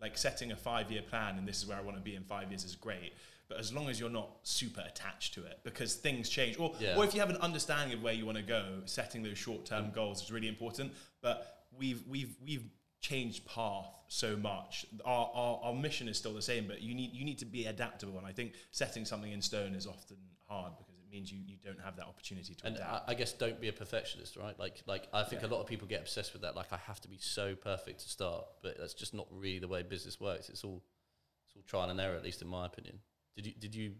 [0.00, 2.22] like setting a five year plan, and this is where I want to be in
[2.24, 3.12] five years is great.
[3.48, 6.96] But as long as you're not super attached to it, because things change, or, Yeah.
[6.96, 9.66] or if you have an understanding of where you want to go, setting those short
[9.66, 9.94] term mm.
[9.94, 10.92] goals is really important.
[11.20, 12.64] But we've we've we've
[13.00, 14.86] changed path so much.
[15.04, 17.66] Our, our our mission is still the same, but you need you need to be
[17.66, 18.16] adaptable.
[18.16, 20.16] And I think setting something in stone is often
[20.46, 23.00] hard because it means you, you don't have that opportunity to And I.
[23.08, 24.58] I guess don't be a perfectionist, right?
[24.58, 25.48] Like, like I think Yeah.
[25.48, 26.56] a lot of people get obsessed with that.
[26.56, 29.68] Like, I have to be so perfect to start, but that's just not really the
[29.68, 30.48] way business works.
[30.48, 30.82] It's all,
[31.46, 32.98] it's all trial and error, at least in my opinion.
[33.36, 33.92] Did you, did you,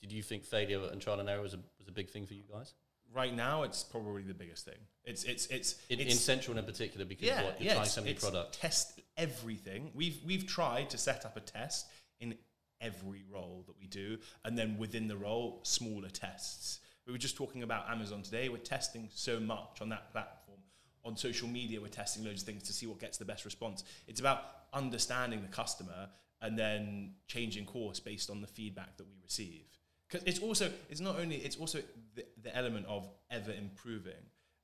[0.00, 2.34] did you think failure and trial and error was a was a big thing for
[2.34, 2.74] you guys
[3.14, 4.78] right now, it's probably the biggest thing.
[5.04, 7.04] It's it's it's in, in Central in particular?
[7.04, 9.90] Because what, you're trying so many products, test everything.
[9.94, 11.86] We've we've tried to set up a test
[12.20, 12.36] in
[12.80, 16.80] every role that we do, and then within the role, smaller tests.
[17.06, 18.48] We were just talking about Amazon today.
[18.48, 20.58] We're testing so much on that platform.
[21.04, 23.82] On social media, we're testing loads of things to see what gets the best response.
[24.06, 26.08] It's about understanding the customer
[26.42, 29.64] and then changing course based on the feedback that we receive.
[30.08, 31.78] Because it's also it's not only it's also
[32.14, 34.12] the, the element of ever improving.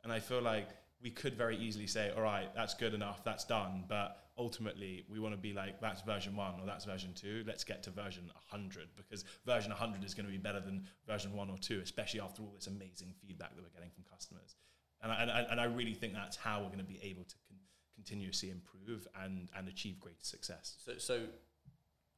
[0.04, 0.68] And I feel like
[1.02, 3.84] we could very easily say, all right, that's good enough, that's done.
[3.88, 7.44] But ultimately, we want to be like, that's version one or that's version two.
[7.46, 11.32] Let's get to version 100 because version 100 is going to be better than version
[11.34, 14.56] one or two, especially after all this amazing feedback that we're getting from customers.
[15.00, 17.34] And I, and and I really think that's how we're going to be able to
[17.48, 17.58] con-
[17.94, 20.76] continuously improve and, and achieve greater success.
[20.84, 21.20] So, so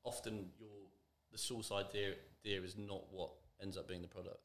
[0.04, 0.70] often your
[1.32, 3.30] the source idea, idea is not what
[3.62, 4.40] ends up being the product.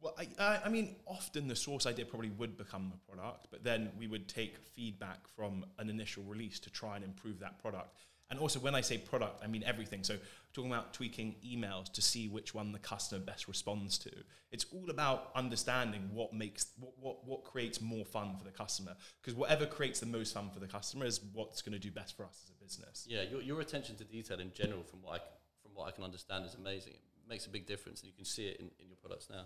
[0.00, 3.90] Well, I, I mean, often the source idea probably would become a product, but then
[3.98, 8.02] we would take feedback from an initial release to try and improve that product.
[8.28, 10.02] And also, when I say product, I mean everything.
[10.02, 10.16] So,
[10.52, 14.10] talking about tweaking emails to see which one the customer best responds to.
[14.50, 18.96] It's all about understanding what makes what what, what creates more fun for the customer.
[19.22, 22.16] Because whatever creates the most fun for the customer is what's going to do best
[22.16, 23.06] for us as a business.
[23.08, 25.30] Yeah, your, your attention to detail in general, from what I, c-
[25.62, 26.94] from what I can understand, is amazing.
[26.94, 29.44] It makes a big difference, and you can see it in, in your products now.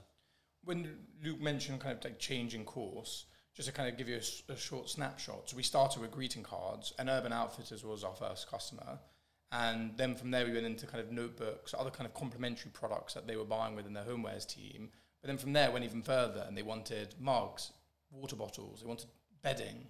[0.64, 4.56] when Luke mentioned kind of like changing course, just to kind of give you a
[4.56, 5.50] short snapshot.
[5.50, 8.98] So we started with greeting cards, and Urban Outfitters was our first customer,
[9.52, 13.14] and then from there we went into kind of notebooks, other kind of complementary products
[13.14, 14.88] that they were buying within their homewares team.
[15.20, 17.72] But then from there went even further, and they wanted mugs,
[18.10, 19.08] water bottles, they wanted
[19.42, 19.86] bedding.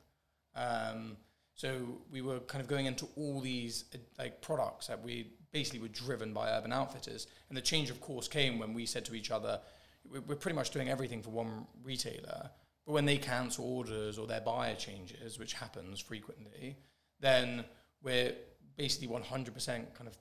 [0.55, 1.17] Um,
[1.55, 5.81] so we were kind of going into all these uh, like products that we basically
[5.81, 9.15] were driven by Urban Outfitters, and the change of course came when we said to
[9.15, 9.61] each other,
[10.09, 12.51] we're pretty much doing everything for one retailer,
[12.91, 16.77] but when they cancel orders or their buyer changes, which happens frequently,
[17.21, 17.65] then
[18.03, 18.33] we're
[18.77, 19.55] basically 100%
[19.95, 20.19] kind of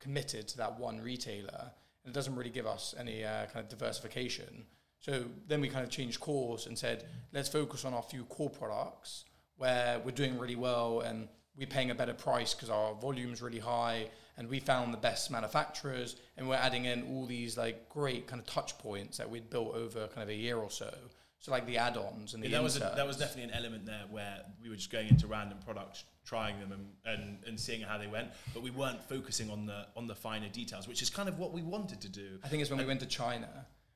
[0.00, 1.70] committed to that one retailer,
[2.02, 4.64] and it doesn't really give us any uh, kind of diversification.
[4.98, 8.50] So then we kind of changed course and said, let's focus on our few core
[8.50, 9.24] products
[9.56, 13.60] where we're doing really well and we're paying a better price because our volume's really
[13.60, 18.26] high and we found the best manufacturers and we're adding in all these like great
[18.26, 20.92] kind of touch points that we'd built over kind of a year or so.
[21.40, 23.86] So like the add-ons and the Yeah, that was a, that was definitely an element
[23.86, 27.80] there where we were just going into random products, trying them and, and, and seeing
[27.80, 31.10] how they went, but we weren't focusing on the on the finer details, which is
[31.10, 32.38] kind of what we wanted to do.
[32.42, 33.48] I think it's when we went to China.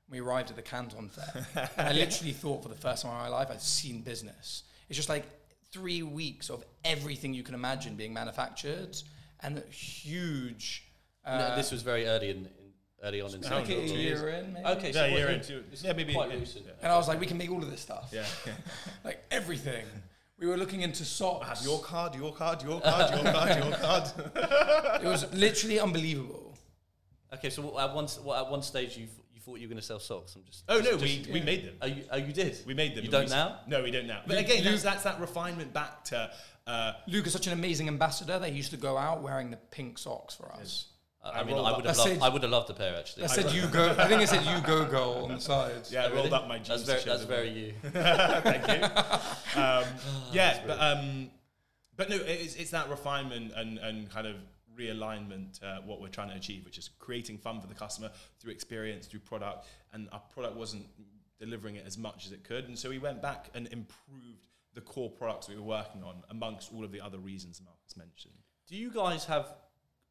[0.09, 1.47] We arrived at the Canton Fair.
[1.78, 4.62] and I literally thought for the first time in my life I'd seen business.
[4.88, 5.24] It's just like
[5.72, 8.97] three weeks of everything you can imagine being manufactured
[9.40, 10.84] and a huge.
[11.26, 12.62] No, Uh, this was very early in, in
[13.03, 14.67] early on in It's like a year in, maybe.
[14.67, 16.39] Okay, so Yeah, year it- into- it's yeah, maybe- quite yeah.
[16.39, 16.67] recent.
[16.83, 18.09] And I was like, we can make all of this stuff.
[18.13, 18.53] Yeah, yeah.
[19.05, 19.85] Like everything.
[20.39, 21.47] We were looking into socks.
[21.47, 25.03] Have your card, your card, your card, your card, your card.
[25.03, 26.57] it was literally unbelievable.
[27.35, 29.81] Okay, so at one s- what, at one stage you you thought you were going
[29.81, 30.35] to sell socks.
[30.37, 30.65] I'm just.
[30.69, 31.75] Oh no, just- we, just- we made them.
[31.81, 32.59] Oh, you, oh, you did.
[32.67, 33.05] We made them.
[33.05, 33.61] You don't we- now?
[33.69, 34.23] No, we don't now.
[34.27, 36.31] But Luke- again, that's, Luke- that's that refinement back to.
[36.67, 39.57] Uh, Luke is such an amazing ambassador that he used to go out wearing the
[39.57, 40.87] pink socks for us.
[40.89, 40.91] I,
[41.25, 42.11] I I mean, I would have I loved.
[42.11, 43.25] said- I would have loved a pair actually.
[43.25, 43.95] I said you go.
[43.97, 45.93] I think I said you go go on the sides.
[45.93, 46.33] yeah, I rolled really?
[46.33, 46.85] up my jeans.
[46.85, 47.16] That's very.
[47.16, 47.75] That's very you.
[47.83, 49.61] Thank you.
[49.61, 49.85] Um,
[50.33, 51.31] yeah, but um,
[51.97, 54.37] but no, it's, it's that refinement and, and kind of
[54.77, 58.11] realignment uh, what we're trying to achieve, which is creating fun for the customer
[58.41, 60.87] through experience, through product, and our product wasn't
[61.39, 64.81] delivering it as much as it could, and so we went back and improved the
[64.81, 68.35] core products we were working on amongst all of the other reasons Marcus mentioned.
[68.66, 69.53] Do you guys have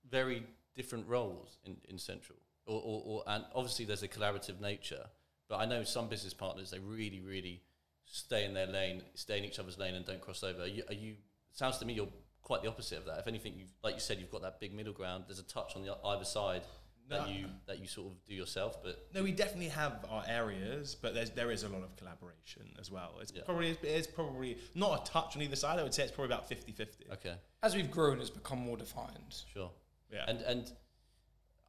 [0.10, 0.44] very
[0.76, 2.38] different roles in, in Central?
[2.66, 5.06] Or, or, or, and obviously there's a collaborative nature,
[5.50, 7.62] but I know some business partners, they really, really
[8.06, 10.64] stay in their lane, stay in each other's lane and don't cross over.
[10.64, 11.16] Are you, are you
[11.52, 12.08] sounds to me you're
[12.42, 13.20] quite the opposite of that.
[13.20, 15.26] If anything, you've, like you said, you've got that big middle ground.
[15.28, 16.64] There's a touch on the either side
[17.10, 20.96] that you that you sort of do yourself, but No, we definitely have our areas,
[20.96, 23.16] but there's, there is a lot of collaboration as well.
[23.22, 23.42] It's Yeah.
[23.46, 25.78] probably it is probably not a touch on either side.
[25.80, 27.12] I would say it's probably about 50-50.
[27.14, 29.44] okay, As we've grown, it's become more defined.
[29.54, 29.72] sure.
[30.12, 30.26] Yeah.
[30.28, 30.72] And and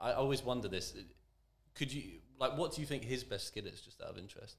[0.00, 0.94] I always wonder this:
[1.74, 3.80] could you like what do you think his best skill is?
[3.80, 4.56] Just out of interest.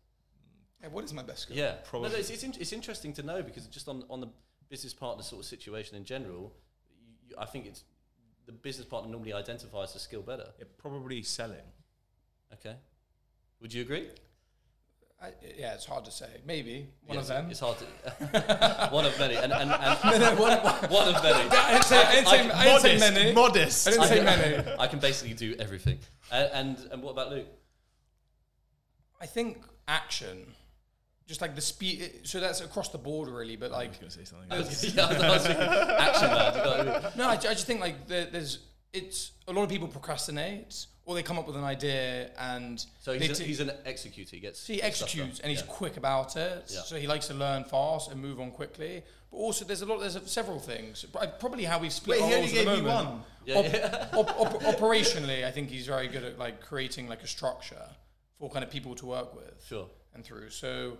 [0.81, 1.55] Yeah, what is my best skill?
[1.55, 2.09] Yeah, Probably.
[2.09, 4.27] No, no, it's, it's, in, it's interesting to know because just on, on the
[4.67, 6.53] business partner sort of situation in general,
[6.89, 7.85] you, you, I think it's
[8.45, 10.47] the business partner normally identifies the skill better.
[10.59, 11.63] Yeah, probably selling.
[12.53, 12.75] Okay,
[13.61, 14.09] Would you agree?
[15.23, 16.27] I, yeah, it's hard to say.
[16.45, 17.49] Maybe one Yes, of them.
[17.49, 18.89] It's hard to.
[18.91, 21.49] one of many, and, and, and no, no, one, one, one of many.
[21.49, 23.33] I didn't say, I didn't say, I didn't say modest, many.
[23.33, 23.87] modest.
[23.87, 24.79] I didn't say I- many.
[24.79, 25.99] I can basically do everything.
[26.29, 27.47] And, and and what about Luke?
[29.21, 30.53] I think action,
[31.25, 32.21] just like the speed.
[32.23, 33.55] So that's across the board, really.
[33.55, 34.47] But I like, was going to say something.
[34.51, 34.83] I else.
[34.83, 37.11] was, yeah, I was thinking, action man.
[37.15, 38.59] No, I, I just think like there, there's.
[38.93, 43.13] It's a lot of people procrastinate, or they come up with an idea and so
[43.17, 44.35] he's, a, t- he's an executor.
[44.35, 44.59] He gets.
[44.59, 45.65] So he executes and he's Yeah.
[45.67, 46.71] quick about it.
[46.73, 46.81] Yeah.
[46.81, 49.03] So he likes to learn fast and move on quickly.
[49.31, 49.99] But also, there's a lot.
[49.99, 51.05] There's several things.
[51.11, 52.83] But uh, Probably how we've split Wait, our he roles only at the gave you
[52.83, 53.09] moment.
[53.09, 53.23] one.
[53.45, 54.07] Yeah, Op- yeah.
[54.13, 57.89] op- op- operationally, I think he's very good at like creating like a structure
[58.39, 59.87] for kind of people to work with Sure.
[60.13, 60.51] and through.
[60.51, 60.97] So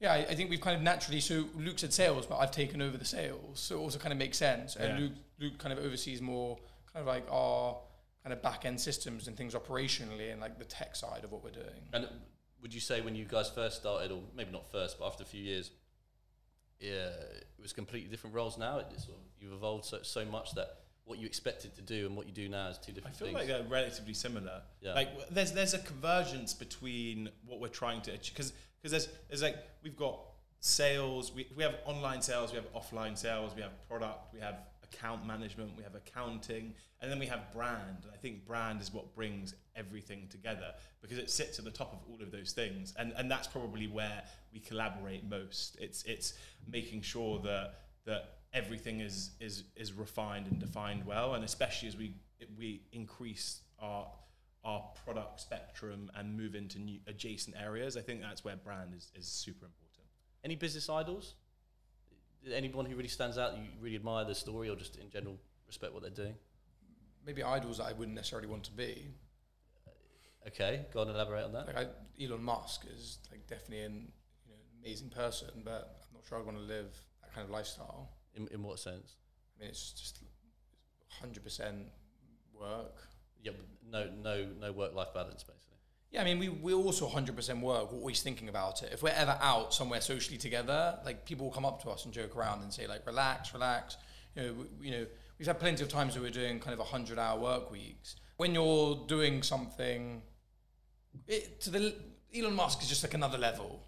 [0.00, 1.20] yeah, I, I think we've kind of naturally.
[1.20, 4.18] So Luke said sales, but I've taken over the sales, so it also kind of
[4.18, 4.76] makes sense.
[4.76, 5.04] And Yeah.
[5.04, 6.58] Luke Luke kind of oversees more
[6.92, 7.78] kind of like our
[8.22, 11.42] kind of back end systems and things operationally and like the tech side of what
[11.42, 11.88] we're doing.
[11.92, 12.08] And
[12.60, 15.26] would you say when you guys first started, or maybe not first, but after a
[15.26, 15.70] few years,
[16.78, 18.78] yeah, it was completely different roles now?
[18.78, 22.16] It sort of, you've evolved so, so much that what you expected to do and
[22.16, 23.28] what you do now is two different things.
[23.28, 23.50] I feel things.
[23.50, 24.62] like they're relatively similar.
[24.80, 24.94] Yeah.
[24.94, 29.08] Like w- there's there's a convergence between what we're trying to achieve because because there's
[29.28, 30.20] there's like we've got
[30.60, 34.60] sales, we, we have online sales, we have offline sales, we have product, we have
[34.92, 37.98] account management, we have accounting, and then we have brand.
[38.02, 41.92] And I think brand is what brings everything together because it sits at the top
[41.92, 44.22] of all of those things, and and that's probably where
[44.52, 45.76] we collaborate most.
[45.80, 46.34] It's it's
[46.70, 47.74] making sure that
[48.04, 52.14] that everything is is is refined and defined well, and especially as we
[52.58, 54.06] we increase our
[54.64, 59.10] our product spectrum and move into new adjacent areas, I think that's where brand is,
[59.16, 60.06] is super important.
[60.44, 61.34] Any business idols?
[62.50, 65.92] Anyone who really stands out, you really admire the story, or just in general respect
[65.92, 66.34] what they're doing?
[67.24, 69.08] Maybe idols that I wouldn't necessarily want to be.
[70.46, 71.68] Okay, go on, elaborate on that.
[71.68, 71.86] Like I,
[72.22, 74.12] Elon Musk is like definitely an
[74.44, 77.50] you know, amazing person, but I'm not sure I'd want to live that kind of
[77.50, 78.10] lifestyle.
[78.34, 79.16] In, in what sense?
[79.56, 80.18] I mean, it's just
[81.24, 81.84] 100%
[82.58, 83.08] work.
[83.40, 85.61] Yeah, but no, no, no work-life balance, basically.
[86.12, 87.90] Yeah, I mean, we, we also 100% work.
[87.90, 88.90] We're always thinking about it.
[88.92, 92.12] If we're ever out somewhere socially together, like people will come up to us and
[92.12, 93.96] joke around and say, like, relax, relax.
[94.36, 95.06] You know, we, you know,
[95.38, 98.16] we've had plenty of times where we're doing kind of 100 hour work weeks.
[98.36, 100.22] When you're doing something,
[101.26, 101.94] it, to the
[102.36, 103.82] Elon Musk is just like another level.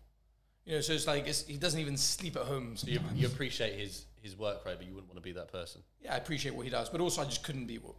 [0.64, 2.76] You know, so it's like it's, he doesn't even sleep at home.
[2.76, 4.76] So you, you appreciate his his work right?
[4.78, 5.82] but you wouldn't want to be that person.
[6.02, 7.76] yeah, I appreciate what he does, but also I just couldn't be.
[7.76, 7.94] What,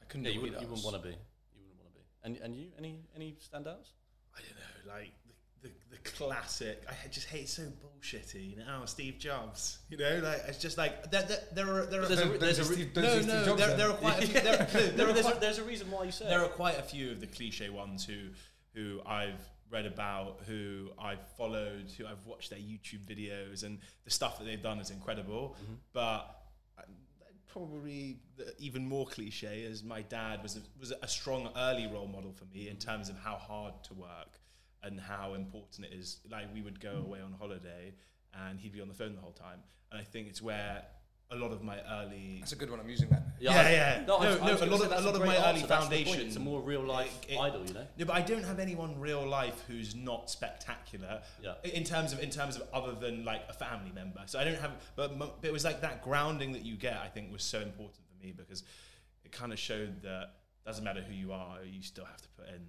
[0.00, 1.08] I couldn't Yeah, do you he you wouldn't want to be.
[1.08, 2.04] You wouldn't want to be.
[2.24, 3.90] And and you, any any standouts?
[4.34, 5.12] I don't know, like
[5.62, 6.82] the, the, the classic.
[6.88, 8.50] I just hate so bullshitty.
[8.50, 9.78] You know, Steve Jobs.
[9.90, 12.40] You know, like it's just like there, there, there are there are There's a- Don't-
[12.40, 14.40] there's a Steve- no no there, there are quite a few.
[14.40, 16.42] There, no, there, No, are there's, quite, a, there's a reason why you say there
[16.42, 18.30] are quite a few of the cliche ones who
[18.74, 24.10] who I've read about, who I've followed, who I've watched their YouTube videos, and the
[24.10, 25.56] stuff that they've done is incredible.
[25.62, 25.74] Mm-hmm.
[25.92, 26.40] But
[27.54, 28.18] probably
[28.58, 32.46] even more cliche is my dad was a, was a strong early role model for
[32.46, 34.40] me in terms of how hard to work
[34.82, 36.18] and how important it is.
[36.28, 37.04] Like we would go hmm.
[37.06, 37.94] away on holiday
[38.34, 39.60] and he'd be on the phone the whole time,
[39.92, 40.82] and I think it's where
[41.30, 42.78] a lot of my early That's a good one.
[42.80, 43.22] I'm using that.
[43.40, 44.04] Yeah, I- yeah.
[44.06, 46.26] No, I No, no, a lot of- a lot of my early answer, that's foundation-
[46.26, 47.86] It's a more real life It- it- idol, you know.
[47.96, 51.22] No, but I don't have anyone real life who's not spectacular.
[51.42, 51.54] Yeah.
[51.64, 54.22] In terms of in terms of other than like a family member.
[54.26, 56.96] So I don't have, but, but it was like that grounding that you get.
[56.98, 58.62] I think was so important for me because
[59.24, 60.34] it kind of showed that
[60.64, 62.66] doesn't matter who you are, you still have to put in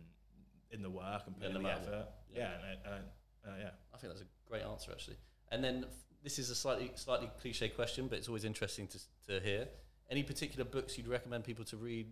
[0.71, 1.95] in the work and put Yeah, in no the effort.
[1.95, 2.15] what.
[2.33, 2.53] Yeah, Yeah.
[2.55, 3.05] and, I- and
[3.45, 3.69] I- uh, yeah.
[3.93, 5.17] I think that's a great answer actually.
[5.51, 8.99] And then f- this is a slightly slightly cliche question, but it's always interesting to
[9.27, 9.67] to hear.
[10.09, 12.07] Any particular books you'd recommend people to read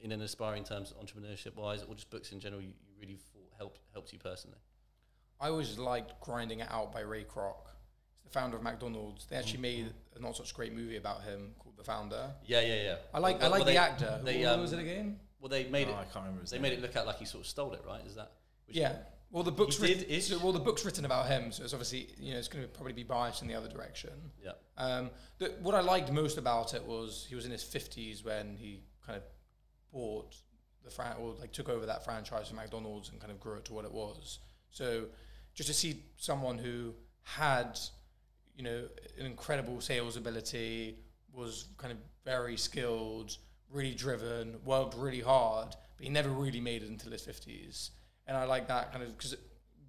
[0.00, 3.50] in an aspiring terms, entrepreneurship wise, or just books in general you, you really thought
[3.56, 4.58] helped helped you personally?
[5.40, 7.54] I always liked Grinding It Out by Ray Kroc.
[8.16, 9.26] He's the founder of McDonald's.
[9.26, 12.30] They actually made a not such great movie about him called The Founder.
[12.44, 12.96] Yeah, yeah, yeah.
[13.14, 14.20] I like I like well, the they, actor.
[14.24, 15.20] they, Who um, was it again?
[15.40, 15.94] Well, they made Oh, it.
[15.94, 16.40] I can't remember.
[16.40, 16.62] His They name.
[16.62, 18.04] made it look out like he sort of stole it, right?
[18.06, 18.32] Is that?
[18.66, 18.96] which- yeah.
[19.30, 19.98] Well, the book's He written.
[20.00, 20.26] did ish.
[20.28, 22.68] So, well, the book's written about him, so it's obviously you know it's going to
[22.68, 24.10] probably be biased in the other direction.
[24.42, 24.52] Yeah.
[24.76, 28.56] Um, the, what I liked most about it was he was in his fifties when
[28.56, 29.22] he kind of
[29.92, 30.34] bought
[30.84, 33.64] the fran- or like took over that franchise from McDonald's and kind of grew it
[33.66, 34.38] to what it was.
[34.70, 35.06] So
[35.54, 37.78] just to see someone who had,
[38.56, 38.84] you know,
[39.18, 40.96] an incredible sales ability,
[41.34, 43.36] was kind of very skilled,
[43.70, 47.90] really driven, worked really hard, but he never really made it until his fifties.
[48.28, 49.34] And I like that kind of because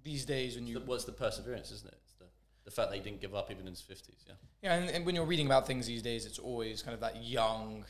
[0.02, 1.98] these days when you What's the perseverance, isn't it?
[2.02, 2.24] It's the,
[2.64, 4.24] the fact that he didn't give up even in his fifties.
[4.26, 4.34] Yeah.
[4.62, 7.22] Yeah, and, and when you're reading about things these days, it's always kind of that
[7.22, 7.84] young,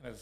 [0.00, 0.20] kind of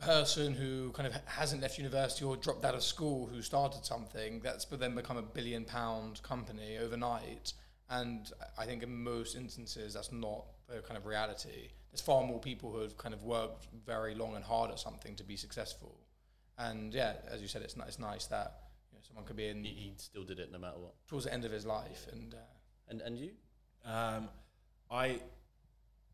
[0.00, 4.40] person who kind of hasn't left university or dropped out of school who started something
[4.40, 7.54] that's but then become a billion pound company overnight.
[7.88, 11.70] And I think in most instances that's not the kind of reality.
[11.90, 15.14] There's far more people who have kind of worked very long and hard at something
[15.16, 15.96] to be successful.
[16.58, 18.60] And yeah, as you said, it's, ni- it's nice that
[18.90, 20.94] you know, someone could be in He, he still did it no matter what.
[21.08, 22.06] towards the end of his life.
[22.12, 22.38] And uh,
[22.88, 23.30] And and you?
[23.84, 24.28] Um,
[24.90, 25.20] I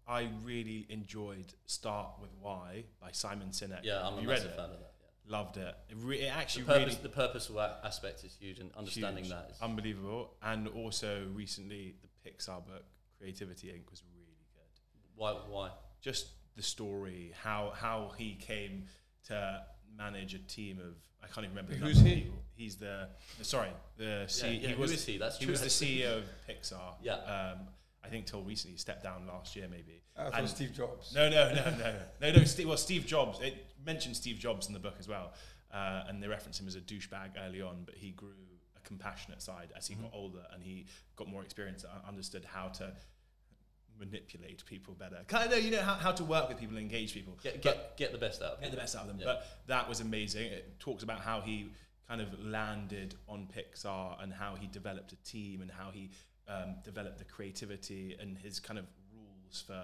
[0.08, 3.80] I really enjoyed Start with Why by Simon Sinek.
[3.84, 4.92] Yeah, I'm Have a massive fan of that.
[5.00, 5.32] Yeah.
[5.38, 5.74] Loved it.
[5.88, 9.32] It, re- it actually The, purpose, really the purposeful aspect is huge, and understanding huge,
[9.32, 10.34] that is unbelievable.
[10.42, 12.84] And also recently, the Pixar book
[13.18, 13.88] Creativity Inc.
[13.90, 15.14] was really good.
[15.14, 15.70] why why.
[16.00, 18.86] Just the story, how how he came
[19.28, 19.62] to
[19.96, 21.72] manage a team of I can't even remember.
[21.72, 22.14] the Who's he?
[22.22, 22.38] people.
[22.54, 23.08] He's the,
[23.38, 25.18] the sorry the C, yeah, he who was is he?
[25.18, 25.68] That's he true, was the.
[25.68, 26.94] CEO of Pixar.
[27.02, 27.14] Yeah.
[27.14, 27.58] Um,
[28.04, 30.02] I think till recently, he stepped down last year maybe.
[30.16, 31.14] uh, And- Steve Jobs.
[31.14, 32.44] No, no, no, no, no, no.
[32.44, 33.40] Steve, well, Steve Jobs.
[33.40, 35.32] It mentioned Steve Jobs in the book as well,
[35.72, 38.34] uh, and they reference him as a douchebag early on, but he grew
[38.76, 40.86] a compassionate side as he got older and he
[41.16, 42.92] got more experience and understood how to
[44.04, 45.18] manipulate people better.
[45.28, 47.38] Kind of, you know, how, how to work with people engage people.
[47.42, 49.18] Get get get the best out of get the best out of them.
[49.18, 49.26] Yeah.
[49.26, 50.46] But that was amazing.
[50.46, 51.70] It talks about how he
[52.08, 56.10] kind of landed on Pixar and how he developed a team and how he
[56.48, 59.82] um, developed the creativity and his kind of rules for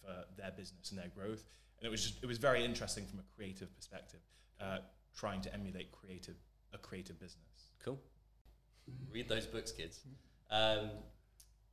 [0.00, 1.44] for their business and their growth.
[1.78, 4.20] And it was just it was very interesting from a creative perspective,
[4.60, 4.78] uh,
[5.16, 6.36] trying to emulate creative
[6.72, 7.70] a creative business.
[7.84, 7.98] Cool.
[9.12, 10.00] Read those books, kids.
[10.50, 10.90] Um,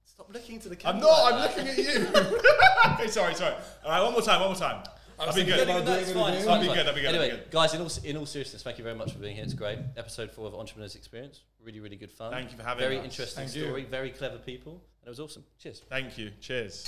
[0.06, 0.95] stop looking to the camera.
[0.95, 1.23] I'm not.
[1.23, 1.57] like I'm that.
[1.57, 2.41] looking at you.
[2.95, 3.56] Okay, sorry, sorry.
[3.84, 4.40] All right, one more time.
[4.40, 4.84] One more time.
[5.19, 5.68] I That'll be good.
[5.69, 6.45] about No, no, it's doing it fine, it's again.
[6.45, 6.86] fine, That'd be good, fine.
[6.86, 7.52] that'd be good, Anyway, that'd be good.
[7.52, 9.44] guys, in all, in all seriousness, thank you very much for being here.
[9.44, 9.80] It's great.
[9.98, 11.41] Episode four of Entrepreneurs Experience.
[11.64, 12.32] Really, really good fun.
[12.32, 12.86] Thank you for having me.
[12.86, 13.06] Very us.
[13.06, 13.64] interesting Thank you.
[13.65, 13.84] story.
[13.86, 14.73] Very clever people.
[14.73, 15.44] And it was awesome.
[15.60, 15.82] Cheers.
[15.90, 16.32] Thank you.
[16.41, 16.86] Cheers.